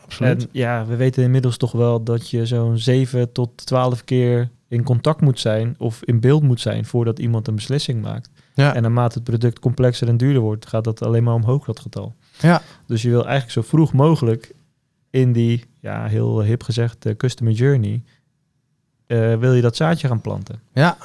absoluut. 0.03 0.43
En 0.43 0.49
ja, 0.51 0.85
we 0.85 0.95
weten 0.95 1.23
inmiddels 1.23 1.57
toch 1.57 1.71
wel 1.71 2.03
dat 2.03 2.29
je 2.29 2.45
zo'n 2.45 2.77
7 2.77 3.31
tot 3.31 3.65
12 3.65 4.03
keer 4.03 4.49
in 4.67 4.83
contact 4.83 5.21
moet 5.21 5.39
zijn 5.39 5.75
of 5.77 6.03
in 6.03 6.19
beeld 6.19 6.43
moet 6.43 6.61
zijn 6.61 6.85
voordat 6.85 7.19
iemand 7.19 7.47
een 7.47 7.55
beslissing 7.55 8.01
maakt. 8.01 8.29
ja. 8.53 8.75
En 8.75 8.81
naarmate 8.81 9.15
het 9.15 9.23
product 9.23 9.59
complexer 9.59 10.07
en 10.07 10.17
duurder 10.17 10.41
wordt, 10.41 10.67
gaat 10.67 10.83
dat 10.83 11.01
alleen 11.03 11.23
maar 11.23 11.33
omhoog, 11.33 11.65
dat 11.65 11.79
getal. 11.79 12.15
Ja. 12.39 12.61
Dus 12.87 13.01
je 13.01 13.09
wil 13.09 13.23
eigenlijk 13.25 13.51
zo 13.51 13.61
vroeg 13.61 13.93
mogelijk 13.93 14.51
in 15.09 15.31
die, 15.33 15.65
ja, 15.79 16.05
heel 16.05 16.41
hip 16.41 16.63
gezegd, 16.63 17.05
eh, 17.05 17.15
customer 17.15 17.53
journey, 17.53 18.03
eh, 19.07 19.35
wil 19.35 19.53
je 19.53 19.61
dat 19.61 19.75
zaadje 19.75 20.07
gaan 20.07 20.21
planten. 20.21 20.59
ja, 20.73 20.97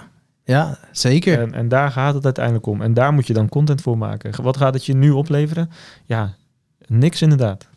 ja, 0.51 0.79
zeker. 0.93 1.41
En, 1.41 1.55
en 1.55 1.69
daar 1.69 1.91
gaat 1.91 2.15
het 2.15 2.25
uiteindelijk 2.25 2.67
om. 2.67 2.83
En 2.83 2.95
daar 2.95 3.13
moet 3.13 3.27
je 3.27 3.33
dan 3.33 3.49
content 3.49 3.83
voor 3.83 3.99
maken. 3.99 4.43
Wat 4.43 4.57
gaat 4.57 4.75
het 4.75 4.87
je 4.87 4.95
nu 4.95 5.11
opleveren? 5.11 5.71
Ja, 6.05 6.33
niks 6.87 7.23
inderdaad. 7.23 7.69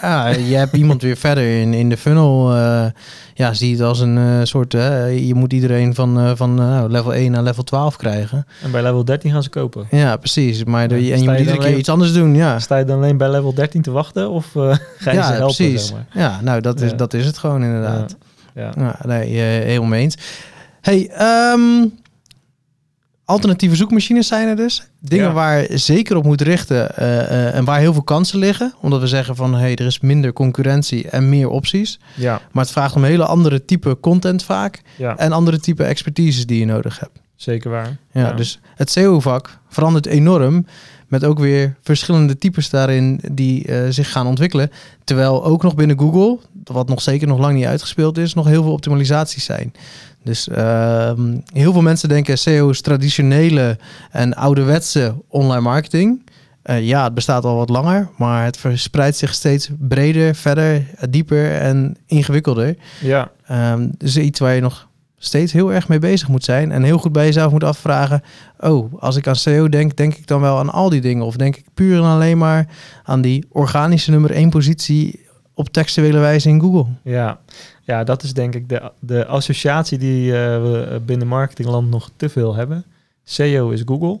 Ja, 0.00 0.28
je 0.28 0.54
hebt 0.56 0.72
iemand 0.76 1.02
weer 1.02 1.16
verder 1.16 1.60
in, 1.60 1.74
in 1.74 1.88
de 1.88 1.96
funnel. 1.96 2.54
eh, 2.56 2.84
ja, 3.34 3.54
zie 3.54 3.72
het 3.72 3.80
als 3.82 4.00
een 4.00 4.18
eh, 4.18 4.40
soort... 4.42 4.72
je 4.72 5.32
moet 5.34 5.52
iedereen 5.52 5.94
van, 5.94 6.18
eh, 6.18 6.30
van 6.34 6.60
eh, 6.60 6.84
level 6.88 7.14
1 7.14 7.30
naar 7.30 7.42
level 7.42 7.62
12 7.62 7.96
krijgen. 7.96 8.46
En 8.62 8.70
bij 8.70 8.82
level 8.82 9.04
13 9.04 9.30
gaan 9.30 9.42
ze 9.42 9.48
kopen. 9.50 9.86
Ja, 9.90 10.16
precies. 10.16 10.64
Maar 10.64 10.88
de- 10.88 11.04
Ja, 11.04 11.14
en 11.14 11.22
je 11.22 11.28
moet 11.28 11.38
iedere 11.38 11.56
keer 11.56 11.66
alleen- 11.66 11.78
iets 11.78 11.88
anders 11.88 12.12
doen, 12.12 12.34
ja. 12.34 12.58
Sta 12.58 12.76
je 12.76 12.84
dan 12.84 12.96
alleen 12.96 13.16
bij 13.16 13.30
level 13.30 13.54
13 13.54 13.82
te 13.82 13.90
wachten 13.90 14.30
of 14.30 14.46
ga 14.52 15.10
je 15.10 15.16
ja, 15.16 15.26
ze 15.26 15.32
helpen? 15.32 15.56
precies. 15.56 15.86
zeg 15.86 15.96
maar? 15.96 16.06
Ja, 16.22 16.40
nou, 16.42 16.60
dat 16.60 16.80
is, 16.80 16.90
Ja. 16.90 16.96
dat 16.96 17.14
is 17.14 17.26
het 17.26 17.38
gewoon 17.38 17.62
inderdaad. 17.62 18.16
Ja. 18.54 18.72
Ja, 18.76 18.98
nee, 19.06 19.36
helemaal 19.38 19.88
mee 19.88 20.02
eens. 20.02 20.16
Hey, 20.80 21.08
ehm, 21.10 21.86
alternatieve 23.32 23.76
zoekmachines 23.76 24.26
zijn 24.26 24.48
er 24.48 24.56
dus. 24.56 24.82
Dingen 25.00 25.26
Ja. 25.26 25.32
waar 25.32 25.66
zeker 25.70 26.16
op 26.16 26.24
moet 26.24 26.40
richten 26.40 26.96
eh, 26.96 27.20
eh, 27.20 27.54
en 27.54 27.64
waar 27.64 27.78
heel 27.78 27.92
veel 27.92 28.02
kansen 28.02 28.38
liggen. 28.38 28.74
Omdat 28.80 29.00
we 29.00 29.06
zeggen 29.06 29.36
van, 29.36 29.54
hey, 29.54 29.74
er 29.76 29.86
is 29.86 30.00
minder 30.00 30.32
concurrentie 30.32 31.08
en 31.08 31.28
meer 31.28 31.48
opties. 31.48 31.98
Ja, 32.14 32.40
Maar 32.52 32.62
het 32.64 32.72
vraagt 32.72 32.94
om 32.96 33.04
hele 33.04 33.24
andere 33.24 33.64
type 33.64 33.98
content 34.00 34.42
vaak. 34.44 34.82
ja 34.96 35.16
En 35.16 35.32
andere 35.32 35.60
type 35.60 35.84
expertise 35.84 36.46
die 36.46 36.58
je 36.58 36.66
nodig 36.66 36.98
hebt. 37.00 37.20
zeker 37.36 37.70
waar. 37.70 37.96
Ja, 38.12 38.32
dus 38.32 38.60
het 38.74 38.90
SEO-vak 38.90 39.58
verandert 39.68 40.06
enorm. 40.06 40.66
Met 41.08 41.24
ook 41.24 41.38
weer 41.38 41.76
verschillende 41.82 42.38
types 42.38 42.70
daarin 42.70 43.20
die 43.32 43.64
eh, 43.66 43.82
zich 43.90 44.12
gaan 44.12 44.26
ontwikkelen. 44.26 44.70
Terwijl 45.04 45.44
ook 45.44 45.62
nog 45.62 45.74
binnen 45.74 45.98
Google, 45.98 46.38
wat 46.64 46.88
nog 46.88 47.02
zeker 47.02 47.26
nog 47.26 47.38
lang 47.38 47.54
niet 47.54 47.64
uitgespeeld 47.64 48.18
is, 48.18 48.34
nog 48.34 48.46
heel 48.46 48.62
veel 48.62 48.72
optimalisaties 48.72 49.44
zijn. 49.44 49.72
Dus 50.24 50.48
ehm, 50.48 51.38
heel 51.52 51.72
veel 51.72 51.82
mensen 51.82 52.08
denken 52.08 52.38
SEO 52.38 52.70
is 52.70 52.80
traditionele 52.80 53.78
en 54.10 54.34
ouderwetse 54.34 55.14
online 55.28 55.60
marketing. 55.60 56.30
Eh, 56.62 56.86
ja, 56.86 57.04
het 57.04 57.14
bestaat 57.14 57.44
al 57.44 57.56
wat 57.56 57.68
langer, 57.68 58.08
maar 58.16 58.44
het 58.44 58.56
verspreidt 58.56 59.16
zich 59.16 59.34
steeds 59.34 59.70
breder, 59.78 60.34
verder, 60.34 60.84
dieper 61.10 61.52
en 61.54 61.96
ingewikkelder. 62.06 62.76
Ja, 63.00 63.30
Ehm, 63.52 63.88
dus 63.98 64.16
iets 64.16 64.40
waar 64.40 64.54
je 64.54 64.60
nog 64.60 64.88
steeds 65.18 65.52
heel 65.52 65.72
erg 65.72 65.88
mee 65.88 65.98
bezig 65.98 66.28
moet 66.28 66.44
zijn. 66.44 66.72
En 66.72 66.82
heel 66.82 66.98
goed 66.98 67.12
bij 67.12 67.24
jezelf 67.24 67.52
moet 67.52 67.64
afvragen. 67.64 68.22
Oh, 68.58 69.02
als 69.02 69.16
ik 69.16 69.26
aan 69.26 69.36
SEO 69.36 69.68
denk, 69.68 69.96
denk 69.96 70.14
ik 70.14 70.26
dan 70.26 70.40
wel 70.40 70.58
aan 70.58 70.70
al 70.70 70.88
die 70.88 71.00
dingen? 71.00 71.24
Of 71.24 71.36
denk 71.36 71.56
ik 71.56 71.64
puur 71.74 71.96
en 71.96 72.04
alleen 72.04 72.38
maar 72.38 72.66
aan 73.04 73.20
die 73.20 73.46
organische 73.48 74.10
nummer 74.10 74.30
één 74.30 74.50
positie 74.50 75.20
op 75.54 75.68
textuele 75.68 76.18
wijze 76.18 76.48
in 76.48 76.60
Google? 76.60 76.86
ja. 77.02 77.40
ja, 77.82 78.04
dat 78.04 78.22
is 78.22 78.32
denk 78.34 78.54
ik 78.54 78.68
de, 78.68 78.90
de 78.98 79.26
associatie 79.26 79.98
die 79.98 80.32
eh, 80.32 80.62
we 80.62 81.00
binnen 81.06 81.26
marketingland 81.28 81.90
nog 81.90 82.10
te 82.16 82.28
veel 82.28 82.54
hebben. 82.54 82.84
SEO 83.24 83.70
is 83.70 83.82
Google. 83.84 84.20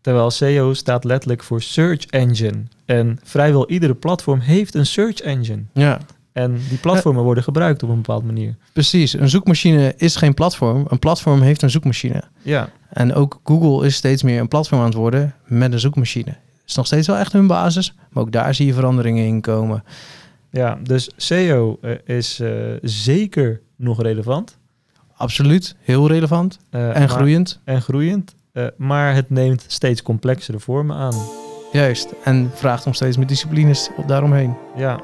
Terwijl 0.00 0.30
SEO 0.30 0.72
staat 0.74 1.04
letterlijk 1.04 1.42
voor 1.42 1.62
Search 1.62 2.06
Engine. 2.06 2.62
En 2.84 3.18
vrijwel 3.22 3.68
iedere 3.68 3.94
platform 3.94 4.40
heeft 4.40 4.74
een 4.74 4.86
Search 4.86 5.20
Engine. 5.20 5.62
Ja, 5.72 6.00
En 6.32 6.60
die 6.68 6.78
platformen 6.78 7.22
worden 7.24 7.44
gebruikt 7.44 7.82
op 7.82 7.88
een 7.88 7.94
bepaalde 7.96 8.26
manier. 8.26 8.56
precies. 8.72 9.12
Een 9.12 9.28
zoekmachine 9.28 9.94
is 9.96 10.16
geen 10.16 10.34
platform. 10.34 10.84
Een 10.88 10.98
platform 10.98 11.40
heeft 11.40 11.62
een 11.62 11.70
zoekmachine. 11.70 12.22
Ja, 12.42 12.68
En 12.90 13.14
ook 13.14 13.40
Google 13.44 13.86
is 13.86 13.94
steeds 13.94 14.22
meer 14.22 14.40
een 14.40 14.48
platform 14.48 14.80
aan 14.80 14.86
het 14.86 14.94
worden 14.94 15.34
met 15.46 15.72
een 15.72 15.80
zoekmachine. 15.80 16.36
Is 16.66 16.74
nog 16.74 16.86
steeds 16.86 17.06
wel 17.06 17.16
echt 17.16 17.32
hun 17.32 17.46
basis, 17.46 17.94
maar 18.10 18.22
ook 18.22 18.32
daar 18.32 18.54
zie 18.54 18.66
je 18.66 18.74
veranderingen 18.74 19.26
in 19.26 19.40
komen. 19.40 19.84
ja 20.50 20.78
dus 20.82 21.10
SEO 21.16 21.78
eh, 21.80 21.90
is 22.04 22.40
eh, 22.40 22.50
zeker 22.82 23.60
nog 23.76 24.02
relevant. 24.02 24.58
Absoluut, 25.16 25.76
heel 25.80 26.08
relevant 26.08 26.58
eh, 26.70 26.88
en 26.88 26.98
maar- 26.98 27.08
groeiend. 27.08 27.60
En 27.64 27.82
groeiend. 27.82 28.34
maar 28.76 29.14
het 29.14 29.30
neemt 29.30 29.64
steeds 29.68 30.02
complexere 30.02 30.58
vormen 30.60 30.96
aan. 30.96 31.14
Juist, 31.72 32.08
en 32.24 32.50
vraagt 32.54 32.86
om 32.86 32.92
steeds 32.94 33.16
meer 33.16 33.26
disciplines 33.26 33.90
op 33.96 34.08
daaromheen. 34.08 34.54
Ja, 34.76 35.00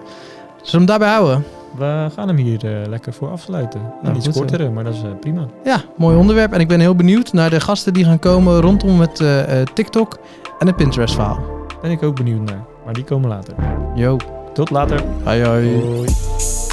Zullen 0.57 0.70
we 0.70 0.77
hem 0.77 0.87
daarbij 0.87 1.09
houden? 1.09 1.44
We 1.76 2.09
gaan 2.14 2.28
hem 2.28 2.37
hier 2.37 2.64
eh, 2.83 2.88
lekker 2.88 3.12
voor 3.12 3.30
afsluiten. 3.30 3.80
Nou, 4.02 4.16
iets 4.16 4.24
goed 4.24 4.35
zo. 4.35 4.40
kortere, 4.40 4.70
maar 4.70 4.85
dat 4.85 4.94
is 4.94 5.02
eh, 5.02 5.09
prima. 5.20 5.46
Ja, 5.64 5.80
mooi 5.96 6.16
onderwerp. 6.16 6.52
En 6.52 6.61
ik 6.61 6.68
ben 6.68 6.80
heel 6.80 6.94
benieuwd 6.96 7.33
naar 7.33 7.50
de 7.50 7.61
gasten 7.61 7.92
die 7.94 8.04
gaan 8.04 8.18
komen 8.18 8.61
rondom 8.61 9.00
het 9.00 9.20
eh, 9.20 9.62
TikTok 9.74 10.18
en 10.59 10.66
het 10.66 10.76
Pinterest 10.76 11.14
verhaal. 11.14 11.40
Ben 11.83 11.90
ik 11.90 12.02
ook 12.02 12.16
benieuwd 12.16 12.42
naar. 12.50 12.64
Maar 12.85 12.94
die 12.94 13.04
komen 13.04 13.28
later. 13.28 13.54
Yo, 13.94 14.16
Tot 14.52 14.70
later. 14.70 15.02
hoi 15.24 15.44
hoi. 15.44 15.80
Hoi. 15.80 16.69